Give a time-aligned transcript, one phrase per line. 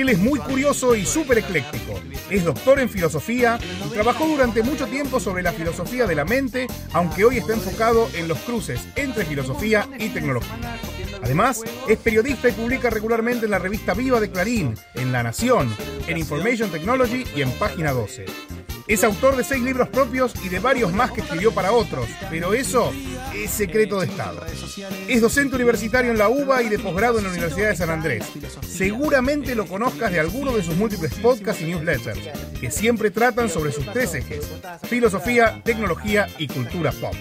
[0.00, 2.00] Él es muy curioso y súper ecléctico.
[2.30, 6.66] Es doctor en filosofía y trabajó durante mucho tiempo sobre la filosofía de la mente,
[6.94, 10.78] aunque hoy está enfocado en los cruces entre filosofía y tecnología.
[11.22, 15.76] Además, es periodista y publica regularmente en la revista Viva de Clarín, en La Nación,
[16.06, 18.24] en Information Technology y en Página 12.
[18.86, 22.52] Es autor de seis libros propios y de varios más que escribió para otros, pero
[22.52, 22.92] eso
[23.34, 24.44] es secreto de Estado.
[25.08, 28.24] Es docente universitario en la UBA y de posgrado en la Universidad de San Andrés.
[28.66, 32.20] Seguramente lo conozcas de alguno de sus múltiples podcasts y newsletters,
[32.60, 34.46] que siempre tratan sobre sus tres ejes,
[34.88, 37.14] filosofía, tecnología y cultura pop.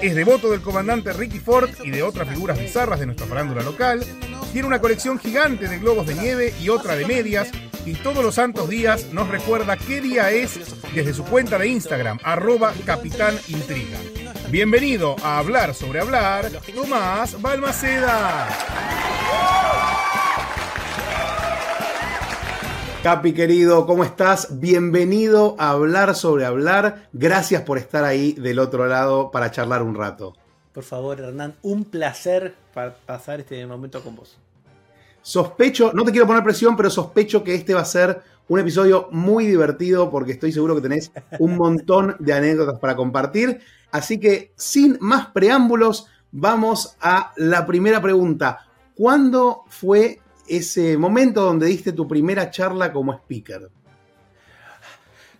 [0.00, 4.04] Es devoto del comandante Ricky Ford y de otras figuras bizarras de nuestra farándula local.
[4.52, 7.50] Tiene una colección gigante de globos de nieve y otra de medias
[7.84, 10.58] y todos los santos días nos recuerda qué día es
[10.94, 13.98] desde su cuenta de Instagram, arroba Capitán Intriga.
[14.50, 18.48] Bienvenido a Hablar sobre Hablar, Tomás Balmaceda.
[23.02, 24.58] Capi querido, ¿cómo estás?
[24.58, 27.08] Bienvenido a Hablar sobre Hablar.
[27.12, 30.34] Gracias por estar ahí del otro lado para charlar un rato.
[30.72, 32.54] Por favor, Hernán, un placer
[33.06, 34.36] pasar este momento con vos.
[35.22, 39.08] Sospecho, no te quiero poner presión, pero sospecho que este va a ser un episodio
[39.10, 43.60] muy divertido porque estoy seguro que tenés un montón de anécdotas para compartir.
[43.90, 48.66] Así que sin más preámbulos, vamos a la primera pregunta.
[48.94, 53.70] ¿Cuándo fue ese momento donde diste tu primera charla como speaker?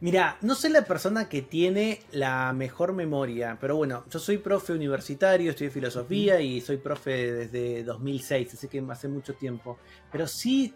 [0.00, 4.75] Mira, no soy la persona que tiene la mejor memoria, pero bueno, yo soy profe
[4.75, 9.78] universitario, estudié filosofía y soy profe desde 2006, así que hace mucho tiempo.
[10.12, 10.75] Pero sí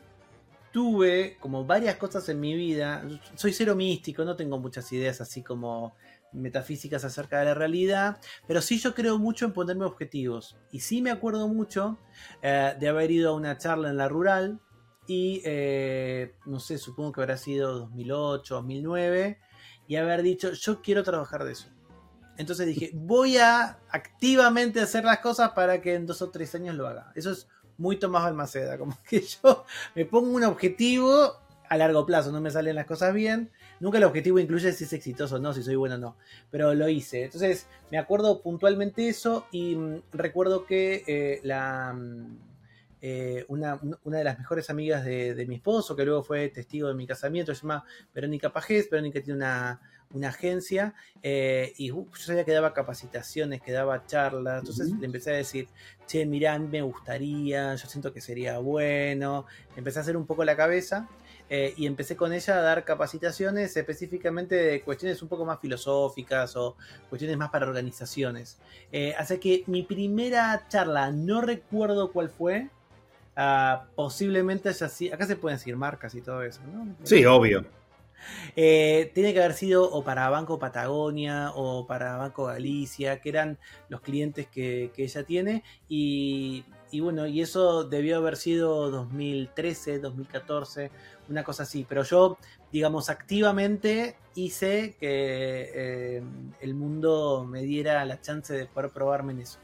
[0.72, 3.04] tuve como varias cosas en mi vida.
[3.34, 5.94] Soy cero místico, no tengo muchas ideas así como
[6.32, 10.56] metafísicas acerca de la realidad, pero sí yo creo mucho en ponerme objetivos.
[10.72, 11.98] Y sí me acuerdo mucho
[12.42, 14.60] eh, de haber ido a una charla en la rural
[15.06, 19.38] y eh, no sé, supongo que habrá sido 2008, 2009,
[19.88, 21.68] y haber dicho, yo quiero trabajar de eso.
[22.36, 26.76] Entonces dije, voy a activamente hacer las cosas para que en dos o tres años
[26.76, 27.12] lo haga.
[27.16, 29.64] Eso es muy Tomás Balmaceda, como que yo
[29.97, 33.50] me pongo un objetivo a largo plazo, no me salen las cosas bien.
[33.80, 36.16] Nunca el objetivo incluye si es exitoso o no, si soy bueno o no,
[36.50, 37.24] pero lo hice.
[37.24, 41.92] Entonces me acuerdo puntualmente eso y mm, recuerdo que eh, la...
[41.94, 42.50] Mm,
[43.02, 47.06] eh, una, de las mejores amigas de, mi esposo, que luego fue testigo de mi
[47.06, 48.91] casamiento, se llama Verónica Pajés.
[48.91, 49.80] Verónica tiene una,
[50.28, 54.60] agencia eh, y yo sabía que daba capacitaciones, que daba charlas.
[54.60, 55.68] Entonces le empecé a decir,
[56.06, 59.47] che, mirá, me gustaría, yo siento que sería bueno.
[59.76, 61.08] Empecé a hacer un poco la cabeza.
[61.50, 66.56] Eh, y empecé con ella a dar capacitaciones específicamente de cuestiones un poco más filosóficas
[66.56, 66.77] o
[67.09, 68.59] cuestiones más para organizaciones.
[69.19, 72.71] así que mi primera charla, no recuerdo cuál fue,
[73.37, 75.15] Ah, posiblemente haya sido.
[75.15, 76.94] Acá se pueden decir marcas y todo eso, ¿no?
[77.05, 77.65] Sí, obvio.
[78.55, 83.59] Eh, tiene que haber sido o para Banco Patagonia o para Banco Galicia, que eran
[83.89, 85.65] los clientes que, ella tiene.
[85.89, 86.65] Y,
[86.99, 90.91] bueno, y eso debió haber sido 2013, 2014,
[91.28, 91.87] una cosa así.
[91.89, 92.37] Pero yo,
[92.73, 96.23] digamos, activamente hice que eh,
[96.61, 99.61] el mundo me diera la chance de poder probarme en eso.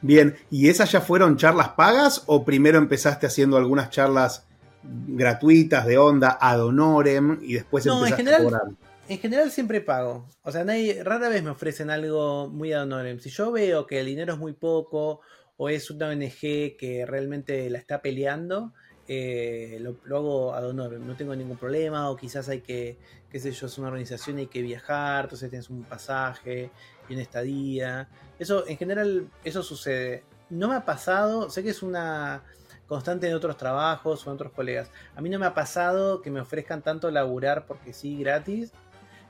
[0.00, 4.44] Bien, ¿y esas ya fueron charlas pagas o primero empezaste haciendo algunas charlas
[4.82, 8.76] gratuitas de onda ad honorem y después no, empezaste en general, a cobrar?
[9.08, 10.26] En general siempre pago.
[10.42, 13.20] O sea, nadie, rara vez me ofrecen algo muy ad honorem.
[13.20, 15.20] Si yo veo que el dinero es muy poco
[15.56, 18.72] o es una ONG que realmente la está peleando,
[19.08, 21.06] eh, lo, hago ad honorem.
[21.06, 22.98] No tengo ningún problema o quizás hay que,
[23.30, 26.70] qué sé yo, es una organización y hay que viajar, entonces tienes un pasaje
[27.08, 28.08] y una estadía.
[28.38, 30.24] Eso, en general, eso sucede.
[30.50, 32.42] No me ha pasado, sé que es una
[32.86, 34.90] constante en otros trabajos o en otros colegas.
[35.16, 38.72] A mí no me ha pasado que me ofrezcan tanto laburar porque sí, gratis.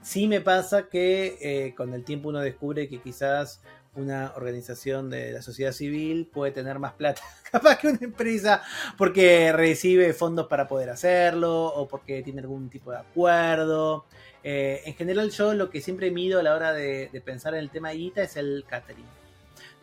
[0.03, 3.63] Sí me pasa que eh, con el tiempo uno descubre que quizás
[3.95, 7.23] una organización de la sociedad civil puede tener más plata
[7.53, 8.63] capaz que una empresa
[8.97, 14.07] porque recibe fondos para poder hacerlo o porque tiene algún tipo de acuerdo.
[14.45, 17.71] Eh, en general yo lo que siempre mido a la hora de, pensar en el
[17.71, 19.07] tema de guita es el catering.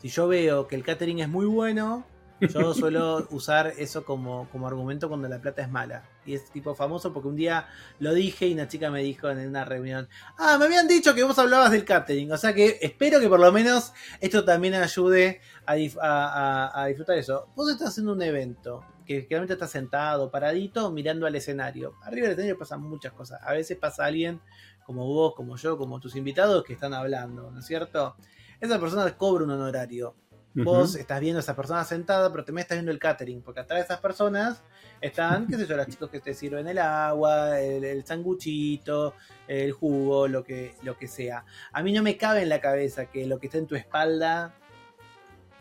[0.02, 2.06] Si yo veo que el catering es muy bueno,
[2.42, 6.04] Yo suelo usar eso como, como argumento cuando la plata es mala.
[6.26, 7.68] Y es tipo famoso porque un día
[8.00, 10.08] lo dije y una chica me dijo en una reunión,
[10.38, 12.32] ah, me habían dicho que vos hablabas del catering.
[12.32, 17.18] O sea que espero que por lo menos esto también ayude a, a, a disfrutar
[17.18, 17.50] eso.
[17.56, 21.96] Vos estás haciendo un evento que realmente estás sentado, paradito, mirando al escenario.
[22.04, 23.40] Arriba del escenario pasan muchas cosas.
[23.44, 24.40] A veces pasa alguien
[24.86, 28.16] como vos, como yo, como tus invitados que están hablando, ¿no es cierto?
[28.60, 30.16] Esa persona cobra un honorario
[30.64, 33.80] Vos estás viendo a esa persona sentada, pero también estás viendo el catering, porque atrás
[33.80, 34.62] de esas personas
[35.02, 39.14] están, qué sé yo, los chicos que te sirven el agua, el, sanguchito,
[39.48, 41.46] el jugo, lo que, lo que sea.
[41.72, 44.56] A mí no me cabe en la cabeza que lo que está en tu espalda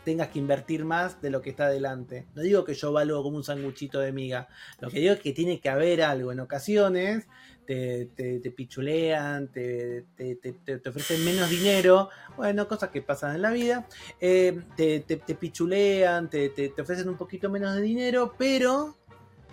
[0.03, 2.25] tengas que invertir más de lo que está adelante.
[2.33, 4.47] No digo que yo valgo como un sanguchito de miga.
[4.79, 6.31] Lo que digo es que tiene que haber algo.
[6.31, 7.27] En ocasiones
[7.69, 13.85] te, pichulean, te, te, ofrecen menos dinero, bueno, cosas que pasan en la vida,
[14.19, 18.97] eh, te, pichulean, te, ofrecen un poquito menos de dinero, pero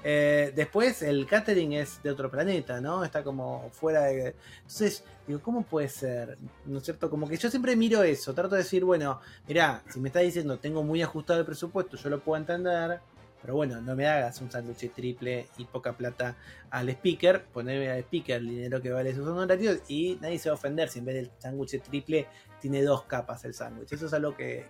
[0.03, 3.05] eh, después el catering es de otro planeta, ¿no?
[3.05, 4.35] Está como fuera de...
[4.63, 6.39] Entonces, digo, ¿cómo puede ser?
[6.65, 7.11] ¿No es cierto?
[7.11, 10.59] Como que yo siempre miro eso, trato de decir, bueno, mira, si me está diciendo
[10.59, 12.99] tengo muy ajustado el presupuesto, yo lo puedo entender,
[13.47, 16.37] pero bueno, no me hagas un sándwich triple y poca plata
[16.69, 17.45] al speaker.
[17.53, 20.89] Poneme al speaker el dinero que vale sus honorarios y nadie se va a ofender
[20.89, 22.27] si en vez del sándwich triple
[22.61, 23.93] tiene dos capas el sándwich.
[23.93, 24.67] Eso es algo que,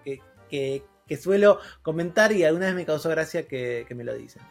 [0.51, 0.83] que,
[1.17, 4.43] suelo comentar y alguna vez me causó gracia que, me lo dicen.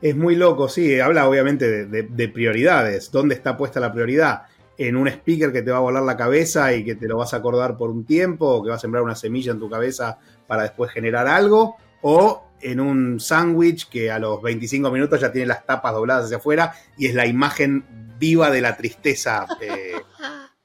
[0.00, 0.98] Es muy loco, sí.
[0.98, 3.10] Habla obviamente de, prioridades.
[3.10, 4.44] ¿Dónde está puesta la prioridad?
[4.78, 7.34] En un speaker que te va a volar la cabeza y que te lo vas
[7.34, 10.18] a acordar por un tiempo, o que va a sembrar una semilla en tu cabeza
[10.46, 15.46] para después generar algo, o en un sándwich que a los 25 minutos ya tiene
[15.46, 17.84] las tapas dobladas hacia afuera y es la imagen
[18.18, 19.46] viva de la tristeza.
[19.60, 19.92] Eh,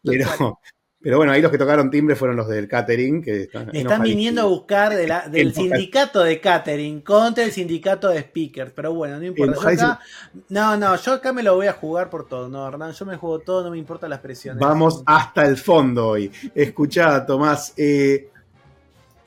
[1.01, 3.21] pero, bueno, ahí los que tocaron timbre fueron los del catering.
[3.21, 8.71] Que están, están viniendo a buscar del sindicato de catering contra el sindicato de speakers.
[8.71, 9.99] Pero bueno, no importa.
[10.49, 12.49] no, no, yo acá me lo voy a jugar por todo.
[12.49, 14.59] No, Hernán, yo me juego todo, no me importan las presiones.
[14.59, 16.31] Vamos hasta el fondo hoy.
[16.55, 17.73] Escuchá, Tomás.
[17.77, 18.29] Eh,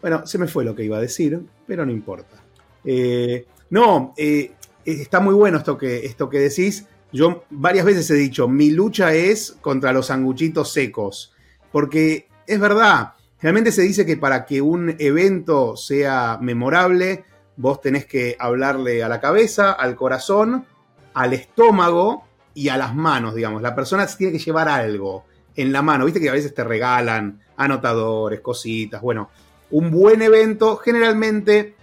[0.06, 2.36] bueno, se me fue lo que iba a decir, pero no importa.
[2.84, 4.52] Eh, no, eh,
[4.84, 6.86] está muy bueno esto que, esto que decís.
[7.10, 11.34] Yo varias veces he dicho, mi lucha es contra los sanguchitos secos,
[11.72, 17.24] porque es verdad, realmente se dice que para que un evento sea memorable,
[17.56, 20.66] vos tenés que hablarle a la cabeza, al corazón,
[21.14, 23.60] al estómago y a las manos, digamos.
[23.60, 25.24] La persona tiene que llevar algo
[25.56, 26.04] en la mano.
[26.04, 29.02] Viste que a veces te regalan anotadores, cositas.
[29.02, 29.30] Bueno,
[29.70, 31.74] un buen evento generalmente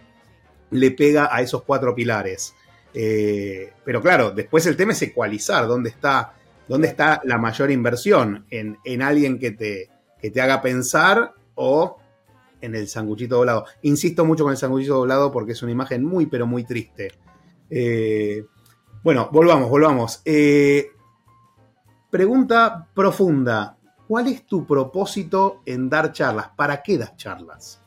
[0.71, 2.53] le pega a esos cuatro pilares.
[2.93, 6.33] Eh, pero claro, después el tema es ecualizar dónde está,
[6.67, 9.89] dónde está la mayor inversión, en, alguien que te,
[10.21, 11.97] te haga pensar o
[12.61, 13.65] en el sanguchito doblado.
[13.81, 17.11] Insisto mucho con el sanguchito doblado porque es una imagen muy, pero muy triste.
[17.69, 18.45] Eh,
[19.03, 20.21] bueno, volvamos, volvamos.
[20.23, 20.91] Eh,
[22.09, 23.77] pregunta profunda.
[24.13, 26.49] ¿Cuál es tu propósito en dar charlas?
[26.55, 27.81] ¿Para qué das charlas?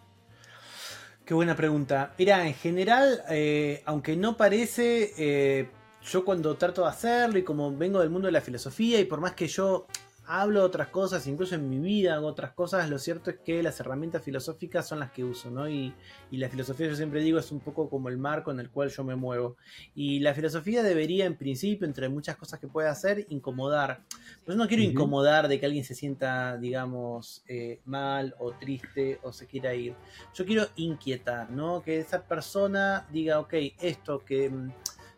[1.25, 2.15] Qué buena pregunta.
[2.19, 5.71] Mira, en general, eh, aunque no parece, eh,
[6.03, 9.21] yo cuando trato de hacerlo y como vengo del mundo de la filosofía y por
[9.21, 9.87] más que yo
[10.27, 13.63] hablo de otras cosas, incluso en mi vida hago otras cosas, lo cierto es que
[13.63, 15.69] las herramientas filosóficas son las que uso, ¿no?
[15.69, 15.95] Y,
[16.31, 19.05] la filosofía, yo siempre digo, es un poco como el marco en el cual yo
[19.05, 19.57] me muevo.
[19.95, 24.03] Y la filosofía debería, en principio, entre muchas cosas que puede hacer, incomodar.
[24.45, 29.33] Pues no quiero incomodar de que alguien se sienta, digamos, eh, mal o triste o
[29.33, 29.95] se quiera ir.
[30.35, 31.83] Yo quiero inquietar, ¿no?
[31.83, 34.73] Que esa persona diga, ok, esto que mm,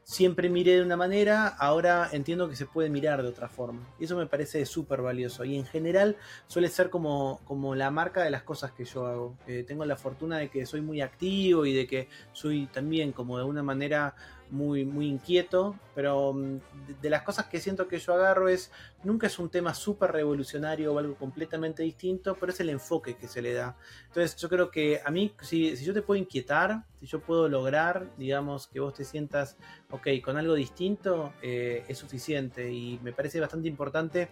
[0.08, 3.86] siempre miré de una manera, ahora entiendo que se puede mirar de otra forma.
[4.00, 5.44] Y eso me parece súper valioso.
[5.44, 9.36] Y en general suele ser como, como la marca de las cosas que yo hago.
[9.46, 13.36] Eh, tengo la fortuna de que soy muy activo y de que soy también como
[13.36, 14.14] de una manera
[14.50, 16.60] muy, muy inquieto, pero mm,
[17.00, 18.70] de, las cosas que siento que yo agarro es,
[19.04, 23.28] nunca es un tema súper revolucionario o algo completamente distinto, pero es el enfoque que
[23.28, 23.76] se le da.
[24.06, 27.48] Entonces yo creo que a mí, si, si yo te puedo inquietar, si yo puedo
[27.48, 29.56] lograr, digamos, que vos te sientas,
[29.90, 34.28] ok, con algo distinto, eh, es suficiente y me parece bastante importante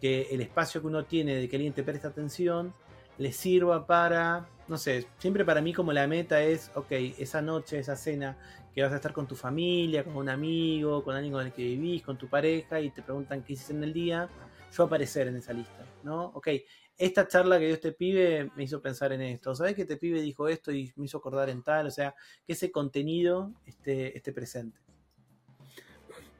[0.00, 2.74] que el espacio que uno tiene de que alguien te preste atención,
[3.18, 7.78] le sirva para, no sé, siempre para mí como la meta es, ok, esa noche,
[7.78, 8.36] esa cena
[8.76, 11.62] que vas a estar con tu familia, con un amigo, con alguien con el que
[11.62, 14.28] vivís, con tu pareja y te preguntan qué hiciste en el día,
[14.70, 16.26] yo aparecer en esa lista, ¿no?
[16.34, 16.48] Ok,
[16.98, 20.20] esta charla que dio este pibe me hizo pensar en esto, ¿sabes que este pibe
[20.20, 21.86] dijo esto y me hizo acordar en tal?
[21.86, 22.14] O sea,
[22.46, 24.78] que ese contenido esté, presente.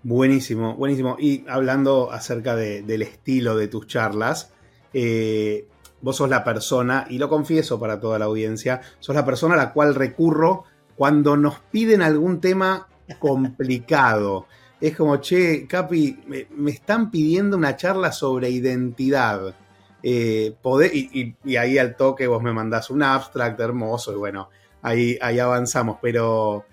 [0.02, 1.16] Buenísimo, buenísimo.
[1.19, 4.52] Y hablando acerca del estilo de tus charlas,
[4.93, 5.69] eh,
[6.02, 9.57] vos sos la persona, y lo confieso para toda la audiencia, sos la persona a
[9.57, 10.64] la cual recurro
[10.97, 12.88] cuando nos piden algún tema
[13.19, 14.47] complicado.
[14.81, 19.55] Es como, che, Capi, me, están pidiendo una charla sobre identidad.
[20.03, 20.55] Eh,
[20.93, 24.50] y, ahí al toque vos me mandás un abstract hermoso y bueno,
[24.83, 25.99] ahí, ahí avanzamos.
[26.00, 26.65] Pero,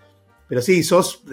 [0.48, 1.24] pero sí, sos,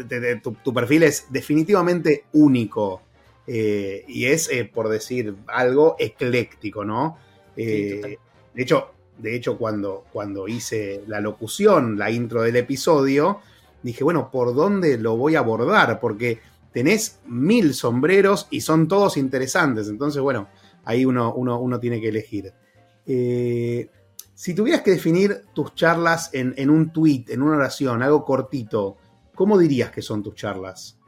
[0.62, 3.02] tu, perfil es definitivamente único.
[3.46, 7.18] Eh, y es, eh, por decir algo, ecléctico, ¿no?
[7.56, 8.16] de
[8.56, 13.40] hecho, de hecho cuando, cuando hice la locución, la intro del episodio,
[13.82, 16.00] dije, bueno, ¿por dónde lo voy a abordar?
[16.00, 16.40] Porque
[16.72, 19.88] tenés mil sombreros y son todos interesantes.
[19.88, 20.48] Entonces, bueno,
[20.84, 22.52] ahí uno, uno, tiene que elegir.
[23.06, 23.90] Eh,
[24.34, 28.96] si tuvieras que definir tus charlas en, en, un tweet, en una oración, algo cortito,
[29.34, 30.98] ¿cómo dirías que son tus charlas?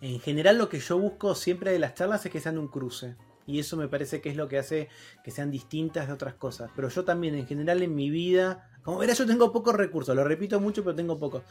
[0.00, 3.16] En general lo que yo busco siempre de las charlas es que sean un cruce.
[3.46, 4.88] Y eso me parece que es lo que hace
[5.24, 6.70] que sean distintas de otras cosas.
[6.74, 10.24] Pero yo también, en general, en mi vida, como verás, yo tengo pocos recursos, lo
[10.24, 11.42] repito mucho, pero tengo pocos.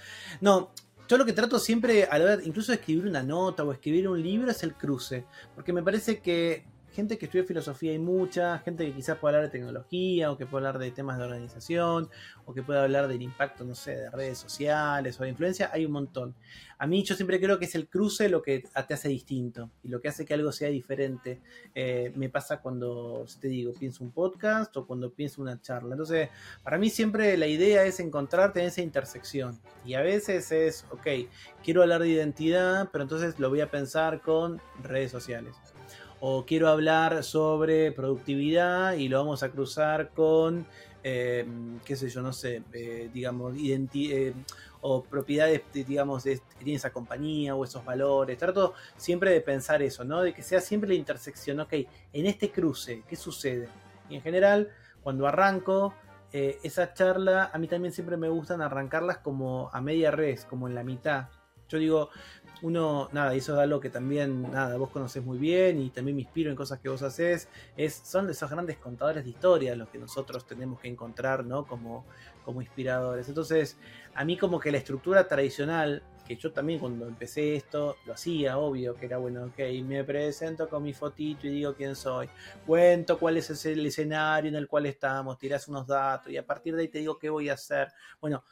[0.41, 0.71] No,
[1.07, 4.07] yo lo que trato siempre, a la hora incluso de escribir una nota o escribir
[4.07, 5.25] un libro, es el cruce.
[5.55, 9.49] Porque me parece que gente que estudia filosofía hay mucha, gente que quizás pueda hablar
[9.49, 12.09] de tecnología o que pueda hablar de temas de organización
[12.45, 15.85] o que pueda hablar del impacto, no sé, de redes sociales o de influencia, hay
[15.85, 16.35] un montón.
[16.77, 19.89] A mí yo siempre creo que es el cruce lo que te hace distinto y
[19.89, 21.39] lo que hace que algo sea diferente.
[21.75, 25.93] Eh, me pasa cuando, te digo, pienso un podcast o cuando pienso una charla.
[25.93, 26.29] Entonces,
[26.63, 31.07] para mí siempre la idea es encontrarte en esa intersección y a veces es, ok,
[31.63, 35.55] quiero hablar de identidad, pero entonces lo voy a pensar con redes sociales
[36.23, 40.67] o quiero hablar sobre productividad y lo vamos a cruzar con,
[41.03, 41.45] eh,
[41.83, 44.33] qué sé yo, no sé, eh, digamos, eh,
[44.81, 48.37] o propiedades, digamos, de, que tiene esa compañía o esos valores.
[48.37, 50.21] Trato siempre de pensar eso, ¿no?
[50.21, 51.73] De que sea siempre la intersección, ok,
[52.13, 53.67] en este cruce, ¿qué sucede?
[54.07, 54.69] Y en general,
[55.01, 55.95] cuando arranco,
[56.31, 60.75] esa charla, a mí también siempre me gustan arrancarlas como a media res, como en
[60.75, 61.27] la mitad.
[61.67, 62.09] Yo digo,
[62.61, 66.15] uno, nada, y eso es algo que también, nada, vos conocés muy bien y también
[66.15, 69.89] me inspiro en cosas que vos haces, es, son esos grandes contadores de historia los
[69.89, 71.65] que nosotros tenemos que encontrar, ¿no?
[71.65, 72.05] Como,
[72.45, 73.27] como inspiradores.
[73.27, 73.77] Entonces,
[74.13, 78.57] a mí como que la estructura tradicional, que yo también cuando empecé esto lo hacía,
[78.57, 82.29] obvio, que era bueno, ok, me presento con mi fotito y digo quién soy,
[82.65, 86.75] cuento cuál es el escenario en el cual estamos, tirás unos datos y a partir
[86.75, 87.87] de ahí te digo qué voy a hacer.
[88.19, 88.43] Bueno,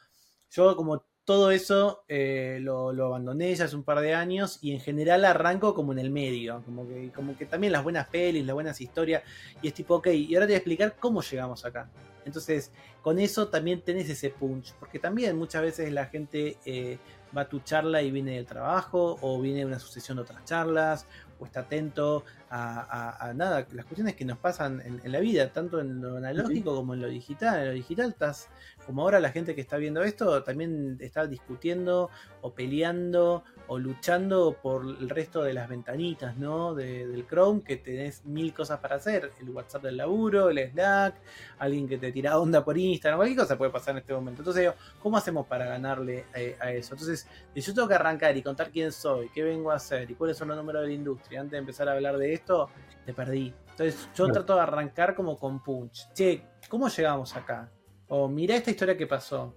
[0.50, 4.80] yo como todo eso eh, lo, abandoné ya hace un par de años y en
[4.80, 8.54] general arranco como en el medio, como que, como que también las buenas pelis, las
[8.54, 9.22] buenas historias,
[9.62, 11.88] y es tipo, ok, y ahora te voy a explicar cómo llegamos acá.
[12.24, 16.98] Entonces, con eso también tenés ese punch, porque también muchas veces la gente eh,
[17.36, 21.06] va a tu charla y viene del trabajo, o viene una sucesión de otras charlas,
[21.40, 26.00] o está atento a, nada, las cuestiones que nos pasan en, la vida, tanto en
[26.00, 27.60] lo analógico como en lo digital.
[27.60, 28.48] En lo digital estás,
[28.86, 32.10] como ahora la gente que está viendo esto, también está discutiendo
[32.42, 36.74] o peleando o luchando por el resto de las ventanitas, ¿no?
[36.74, 39.32] del Chrome, que tenés mil cosas para hacer.
[39.40, 41.14] El WhatsApp del laburo, el Slack,
[41.60, 44.42] alguien que te tira onda por Instagram, cualquier cosa puede pasar en este momento.
[44.42, 46.94] Entonces, ¿cómo hacemos para ganarle eh, a, eso?
[46.94, 50.14] Entonces, si yo tengo que arrancar y contar quién soy, qué vengo a hacer y
[50.16, 52.70] cuáles son los números de la industria antes de empezar a hablar de esto,
[53.04, 53.54] te perdí.
[53.70, 56.12] Entonces, yo trato de arrancar como con punch.
[56.12, 57.70] Che, ¿cómo llegamos acá?
[58.08, 59.54] O mira esta historia que pasó.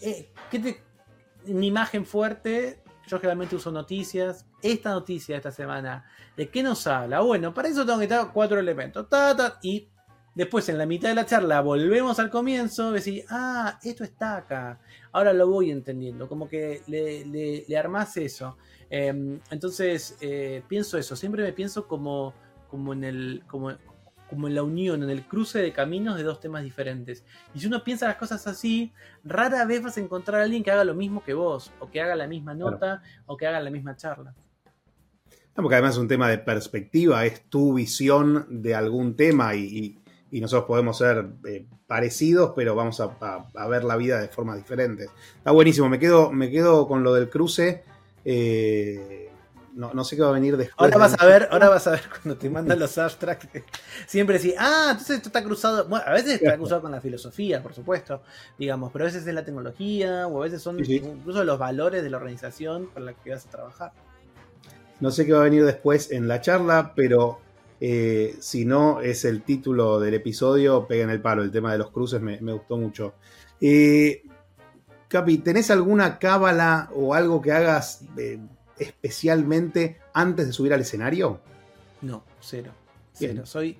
[0.00, 0.82] Eh, ¿qué te,
[1.46, 4.46] mi imagen fuerte yo generalmente uso noticias.
[4.62, 6.04] Esta noticia de esta semana,
[6.36, 7.20] ¿de qué nos habla?
[7.20, 9.06] Bueno, para eso tengo que estar cuatro elementos.
[9.62, 9.88] y
[10.34, 12.92] después en la mitad de la charla volvemos al comienzo.
[12.92, 14.78] Decir, ah, esto está acá.
[15.12, 16.28] Ahora lo voy entendiendo.
[16.28, 17.24] Como que le,
[17.66, 18.56] le, armás eso.
[18.90, 21.16] Em, entonces, eh, pienso eso.
[21.16, 22.34] Siempre me pienso como,
[22.68, 23.42] como en el.
[23.46, 23.72] Como,
[24.28, 27.24] como en la unión, en el cruce de caminos de dos temas diferentes.
[27.52, 28.92] Y si uno piensa las cosas así,
[29.24, 32.00] rara vez vas a encontrar a alguien que haga lo mismo que vos, o que
[32.00, 34.32] haga la misma nota, o que haga la misma charla.
[35.52, 39.96] Porque además es un tema de perspectiva, es tu visión de algún tema y,
[40.30, 45.10] nosotros podemos ser eh, parecidos, pero vamos a, ver la vida de formas diferentes.
[45.36, 47.82] Está buenísimo, me quedo, me quedo con lo del cruce.
[48.24, 49.30] Eh,
[49.74, 50.76] no, sé qué va a venir después.
[50.78, 53.48] Ahora vas a ver, ahora vas a ver cuando te mandan los abstracts.
[54.06, 55.88] Siempre decís, ah, entonces esto está cruzado.
[55.88, 58.22] Bueno, a veces está cruzado con la filosofía, por supuesto,
[58.58, 62.10] digamos, pero a veces es la tecnología, o a veces son incluso los valores de
[62.10, 63.92] la organización con la que vas a trabajar.
[64.98, 67.38] No sé qué va a venir después en la charla, pero
[67.80, 71.42] eh, si no es el título del episodio, pega en el palo.
[71.42, 73.14] El tema de los cruces me, gustó mucho.
[73.60, 74.22] Eh,
[75.10, 78.04] Capi, ¿tenés alguna cábala o algo que hagas?
[78.16, 78.38] Eh,
[78.78, 81.40] especialmente antes de subir al escenario?
[82.00, 82.70] No, cero.
[83.12, 83.44] Cero.
[83.44, 83.76] Soy,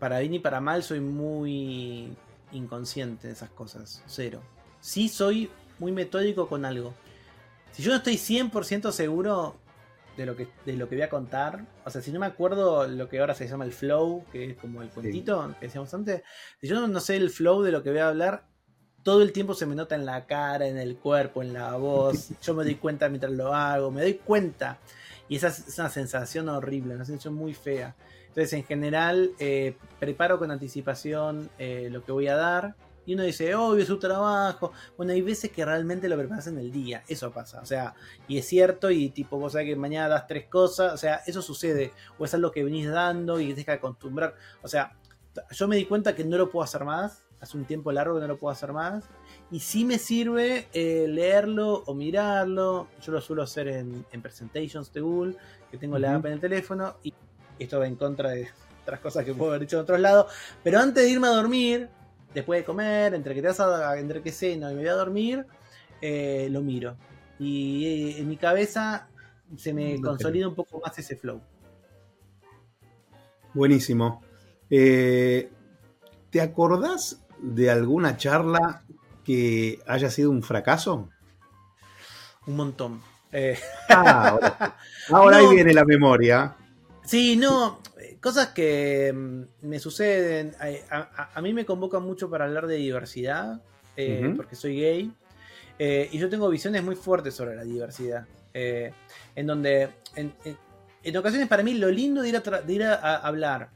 [0.00, 2.16] para bien y para mal, soy muy
[2.50, 4.02] inconsciente de esas cosas.
[4.08, 4.42] Cero.
[4.80, 6.94] Sí soy muy metódico con algo.
[7.70, 9.54] Si yo no estoy 100% seguro
[10.16, 12.88] de lo, que, de lo que voy a contar, o sea, si no me acuerdo
[12.88, 16.24] lo que ahora se llama el flow, que es como el cuentito que decíamos antes,
[16.60, 18.49] si yo no sé el flow de lo que voy a hablar,
[19.02, 22.30] todo el tiempo se me nota en la cara, en el cuerpo, en la voz.
[22.42, 24.78] Yo me doy cuenta mientras lo hago, me doy cuenta.
[25.28, 27.94] Y esa es una sensación horrible, una sensación muy fea.
[28.28, 32.74] Entonces, en general, eh, preparo con anticipación eh, lo que voy a dar.
[33.06, 34.72] Y uno dice, obvio, es su trabajo.
[34.96, 37.02] Bueno, hay veces que realmente lo preparas en el día.
[37.08, 37.60] Eso pasa.
[37.60, 37.94] O sea,
[38.28, 38.90] y es cierto.
[38.90, 40.92] Y tipo, vos sabés que mañana das tres cosas.
[40.92, 41.92] O sea, eso sucede.
[42.18, 44.34] O es algo que venís dando y deja de acostumbrar.
[44.62, 44.96] O sea,
[45.50, 48.20] yo me di cuenta que no lo puedo hacer más hace un tiempo largo que
[48.20, 49.04] no lo puedo hacer más.
[49.50, 52.88] Y sí me sirve eh, leerlo o mirarlo.
[53.02, 55.36] Yo lo suelo hacer en, Presentations de Google,
[55.70, 56.96] que tengo la app en el teléfono.
[57.02, 57.14] Y
[57.58, 58.48] esto va en contra de
[58.82, 60.32] otras cosas que puedo haber dicho en otros lados.
[60.62, 61.88] Pero antes de irme a dormir,
[62.34, 64.94] después de comer, entre que te vas a, entre que ceno y me voy a
[64.94, 65.46] dormir,
[66.00, 66.96] eh, lo miro.
[67.38, 69.08] Y eh, en mi cabeza
[69.56, 71.40] se me consolida un poco más ese flow.
[73.54, 74.22] Buenísimo.
[74.68, 78.82] ¿Te acordás de alguna charla
[79.24, 81.08] que haya sido un fracaso?
[82.46, 83.00] Un montón.
[83.32, 84.74] Eh, ah,
[85.10, 86.56] ahora, ahí viene la memoria.
[87.04, 87.80] Sí, no,
[88.20, 90.54] cosas que mm, me suceden.
[90.90, 93.62] A, mí me convocan mucho para hablar de diversidad,
[93.96, 95.12] eh, porque soy gay.
[95.78, 98.26] Eh, y yo tengo visiones muy fuertes sobre la diversidad.
[98.52, 103.70] en donde, en, ocasiones, para mí, lo lindo de ir, de ir a hablar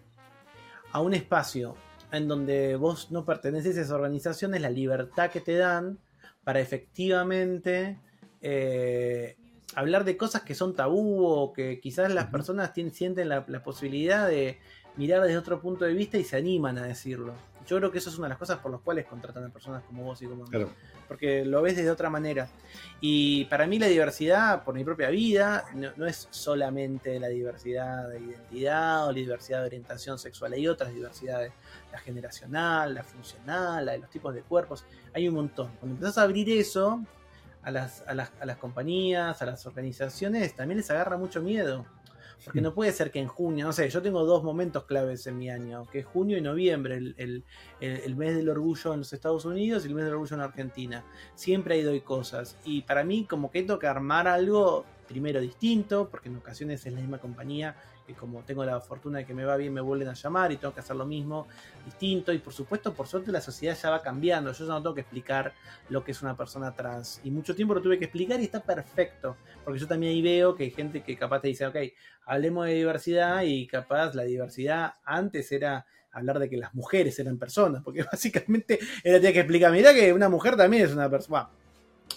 [0.92, 1.76] a un espacio
[2.12, 5.98] en donde vos no perteneces a esa organización es la libertad que te dan
[6.44, 7.98] para efectivamente
[8.40, 9.36] eh,
[9.74, 14.58] hablar de cosas que son tabú o que quizás las personas sienten la, posibilidad de
[14.96, 17.34] mirar desde otro punto de vista y se animan a decirlo.
[17.66, 19.82] Yo creo que eso es una de las cosas por las cuales contratan a personas
[19.84, 20.70] como vos y como claro.
[21.08, 22.48] Porque lo ves desde otra manera.
[23.00, 28.20] Y para mí la diversidad, por mi propia vida, no, es solamente la diversidad de
[28.20, 30.52] identidad o la diversidad de orientación sexual.
[30.52, 31.52] Hay otras diversidades.
[31.92, 34.84] La generacional, la funcional, la de los tipos de cuerpos.
[35.14, 35.70] Hay un montón.
[35.78, 37.02] Cuando empezás a abrir eso
[37.62, 41.86] a las, a las, a las compañías, a las organizaciones, también les agarra mucho miedo
[42.44, 45.38] porque no puede ser que en junio, no sé, yo tengo dos momentos claves en
[45.38, 47.44] mi año, que es junio y noviembre, el,
[48.16, 51.04] mes del orgullo en los Estados Unidos y el mes del orgullo en Argentina.
[51.34, 52.58] Siempre ahí doy cosas.
[52.64, 56.92] Y para mí como que tengo que armar algo primero distinto, porque en ocasiones es
[56.92, 60.08] la misma compañía que como tengo la fortuna de que me va bien me vuelven
[60.08, 61.46] a llamar y tengo que hacer lo mismo
[61.84, 62.32] distinto.
[62.32, 64.52] Y por supuesto por suerte la sociedad ya va cambiando.
[64.52, 65.52] Yo ya no tengo que explicar
[65.88, 67.20] lo que es una persona trans.
[67.24, 69.36] Y mucho tiempo lo tuve que explicar y está perfecto.
[69.64, 71.76] Porque yo también ahí veo que hay gente que capaz te dice ok
[72.26, 77.38] hablemos de diversidad y capaz la diversidad antes era hablar de que las mujeres eran
[77.38, 81.48] personas porque básicamente era tenía que explicar mira que una mujer también es una persona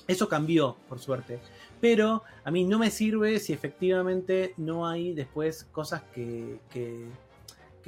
[0.08, 1.39] eso cambió por suerte
[1.80, 7.08] pero a mí no me sirve si efectivamente no hay después cosas que, que,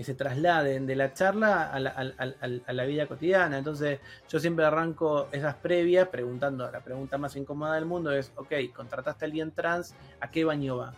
[0.01, 3.57] se trasladen de la charla a la, vida cotidiana.
[3.57, 8.53] Entonces yo siempre arranco esas previas preguntando, la pregunta más incómoda del mundo es, ok,
[8.73, 10.93] contrataste a alguien trans, ¿a qué baño va?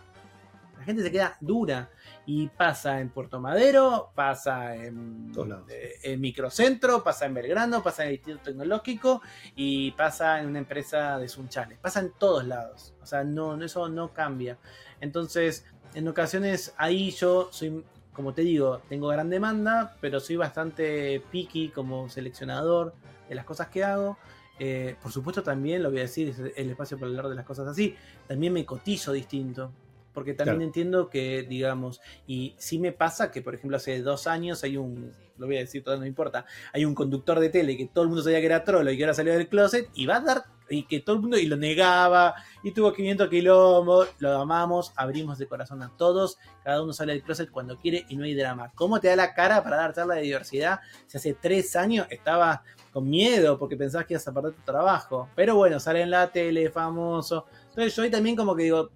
[0.82, 1.90] La gente se queda dura.
[2.26, 5.32] Y pasa en Puerto Madero, pasa en,
[5.68, 9.22] eh, en Microcentro, pasa en Belgrano, pasa en el Instituto Tecnológico
[9.54, 11.78] y pasa en una empresa de Sunchales.
[11.78, 12.94] Pasa en todos lados.
[13.00, 14.58] O sea, no, eso no cambia.
[15.00, 15.64] Entonces,
[15.94, 21.68] en ocasiones ahí yo soy, como te digo, tengo gran demanda, pero soy bastante picky
[21.68, 22.92] como seleccionador
[23.28, 24.18] de las cosas que hago.
[24.58, 27.68] Eh, por supuesto también, lo voy a decir, el espacio para hablar de las cosas
[27.68, 27.94] así,
[28.26, 29.70] también me cotizo distinto
[30.12, 34.62] porque también entiendo que, digamos, y sí me pasa que, por ejemplo, hace dos años
[34.64, 37.86] hay un, lo voy a decir, todo no importa, hay un conductor de tele que
[37.86, 40.16] todo el mundo sabía que era trolo y que ahora salió del closet y va
[40.16, 44.40] a dar, y que todo el mundo, y lo negaba, y tuvo 500 kilómetros, lo
[44.40, 48.24] amamos, abrimos de corazón a todos, cada uno sale del closet cuando quiere y no
[48.24, 48.72] hay drama.
[48.74, 52.62] ¿Cómo te da la cara para dar charla de diversidad si hace tres años estaba
[52.92, 55.28] con miedo porque pensabas que ibas a perder tu trabajo?
[55.34, 58.90] Pero bueno, sale en la tele, famoso, entonces yo ahí también como que digo,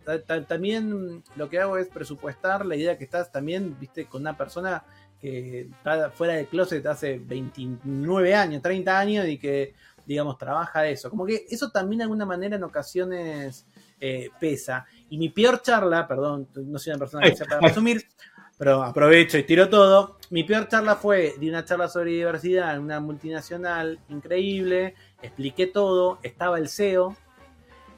[0.47, 4.85] también lo que hago es presupuestar la idea que estás también, viste, con una persona
[5.19, 9.73] que está fuera del closet hace 29 años, 30 años y que,
[10.05, 11.09] digamos, trabaja eso.
[11.09, 13.67] Como que eso también de alguna manera en ocasiones
[13.99, 14.85] eh, pesa.
[15.09, 18.07] Y mi peor charla, perdón, no soy una persona que sea para resumir,
[18.59, 20.19] pero aprovecho y tiro todo.
[20.29, 26.19] Mi peor charla fue de una charla sobre diversidad en una multinacional increíble, expliqué todo,
[26.23, 27.17] estaba el CEO,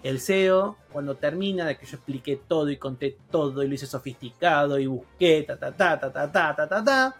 [0.02, 3.86] el CEO, cuando termina de que yo expliqué todo y conté todo y lo hice
[3.86, 7.16] sofisticado y busqué, ta, ta, ta, ta, ta, ta, ta, ta, ta,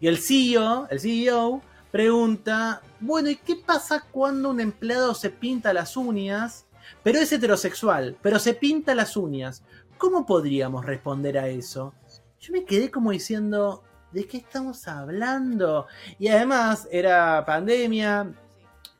[0.00, 5.72] y el CEO, el CEO pregunta, bueno, ¿y qué pasa cuando un empleado se pinta
[5.72, 6.66] las uñas,
[7.02, 9.64] pero es heterosexual, pero se pinta las uñas?
[9.98, 11.92] ¿Cómo podríamos responder a eso?
[12.40, 15.86] Yo me quedé como diciendo, ¿de qué estamos hablando?
[16.18, 18.32] Y además era pandemia,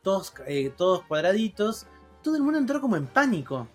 [0.03, 1.87] todos, eh, todos cuadraditos,
[2.23, 3.69] todo el mundo entró como en pánico.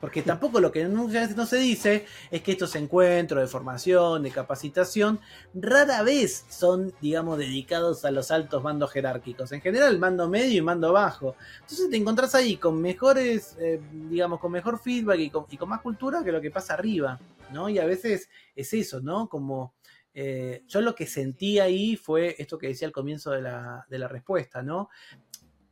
[0.00, 4.30] Porque tampoco lo que veces no se dice es que estos encuentros de formación, de
[4.30, 5.18] capacitación,
[5.54, 9.50] rara vez son, digamos, dedicados a los altos mandos jerárquicos.
[9.50, 11.34] En general, mando medio y mando bajo.
[11.60, 15.68] Entonces te encontrás ahí con mejores, eh, digamos, con mejor feedback y con, y con,
[15.68, 17.18] más cultura que lo que pasa arriba,
[17.52, 17.68] ¿no?
[17.68, 19.28] Y a veces es eso, ¿no?
[19.28, 19.74] Como
[20.14, 23.98] eh, yo lo que sentí ahí fue esto que decía al comienzo de la, de
[23.98, 24.90] la respuesta, ¿no?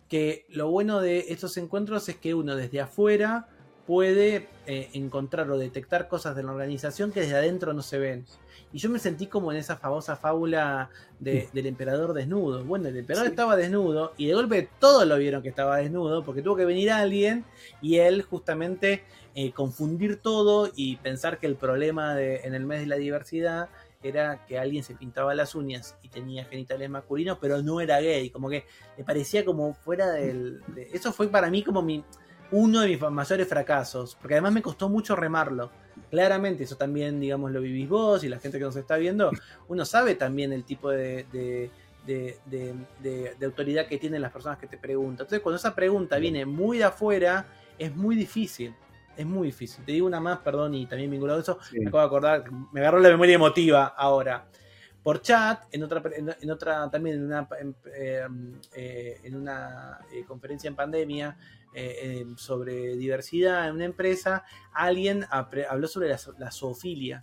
[0.09, 3.49] Que lo bueno de estos encuentros es que uno desde afuera
[3.87, 8.27] puede eh, encontrar o detectar cosas de la organización que desde adentro no se ven.
[8.73, 10.91] Y yo me sentí como en esa famosa fábula
[11.21, 12.65] de, del emperador desnudo.
[12.65, 16.43] Bueno, el emperador estaba desnudo y de golpe todos lo vieron que estaba desnudo porque
[16.43, 17.45] tuvo que venir alguien
[17.81, 22.81] y él justamente eh, confundir todo y pensar que el problema de, en el mes
[22.81, 23.69] de la diversidad
[24.03, 28.31] era que alguien se pintaba las uñas y tenía genitales masculinos, pero no era gay.
[28.31, 28.65] Como que
[28.97, 30.61] me parecía como fuera del...
[30.69, 32.05] De, eso fue para mí como mi
[32.53, 35.71] uno de mis mayores fracasos, porque además me costó mucho remarlo.
[36.11, 39.31] Claramente, eso también, digamos, lo vivís vos y la gente que nos está viendo,
[39.69, 41.71] uno sabe también el tipo de, de,
[42.07, 45.25] de, de autoridad que tienen las personas que te preguntan.
[45.25, 47.47] Entonces, cuando esa pregunta viene muy de afuera,
[47.79, 48.75] es muy difícil.
[49.17, 49.85] Es muy difícil.
[49.85, 51.79] Te digo una más, perdón, y también vinculado a eso, sí.
[51.79, 54.47] me acabo de acordar, me agarró la memoria emotiva ahora
[55.07, 60.25] por chat, en otra, en, en otra también en una, en, eh, en una eh,
[60.25, 61.37] conferencia en pandemia
[61.73, 67.23] eh, sobre diversidad en una empresa, alguien habló sobre la, la, zoofilia,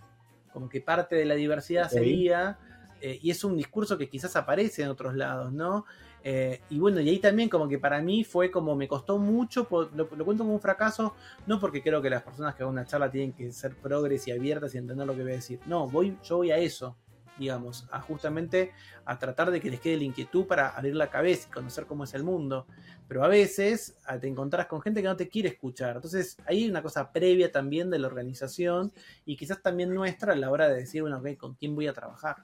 [0.50, 1.98] como que parte de la diversidad okay.
[1.98, 2.58] sería,
[3.02, 5.84] eh, y es un discurso que quizás aparece en otros lados, ¿no?
[6.26, 9.68] Eh, y bueno, y ahí también como que para mí fue como me costó mucho,
[9.94, 11.14] lo, cuento como un fracaso,
[11.46, 14.32] no porque creo que las personas que hagan una charla tienen que ser progres y
[14.32, 16.96] abiertas y entender lo que voy a decir, no, voy, yo voy a eso,
[17.38, 18.72] digamos, a justamente
[19.04, 22.04] a tratar de que les quede la inquietud para abrir la cabeza y conocer cómo
[22.04, 22.66] es el mundo.
[23.06, 25.96] Pero a veces te encontrás con gente que no te quiere escuchar.
[25.96, 28.92] Entonces hay una cosa previa también de la organización
[29.26, 31.92] y quizás también nuestra a la hora de decir, bueno, okay, ¿con quién voy a
[31.92, 32.36] trabajar?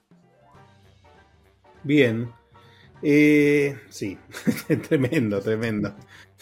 [1.82, 2.30] Bien.
[3.02, 4.18] Eh, sí,
[4.88, 5.94] tremendo, tremendo.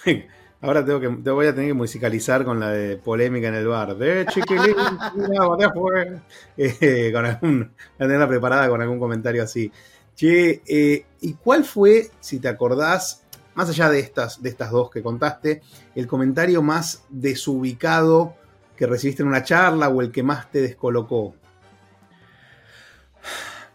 [0.61, 0.92] Ahora te
[1.31, 3.97] voy a tener que musicalizar con la de polémica en el bar.
[3.97, 4.75] De chiquilín.
[6.57, 9.71] Eh, con algún, tenerla preparada con algún comentario así.
[10.16, 14.90] Che, eh, ¿y cuál fue, si te acordás, más allá de estas, de estas dos
[14.90, 15.62] que contaste,
[15.94, 18.35] el comentario más desubicado
[18.77, 21.35] que recibiste en una charla o el que más te descolocó?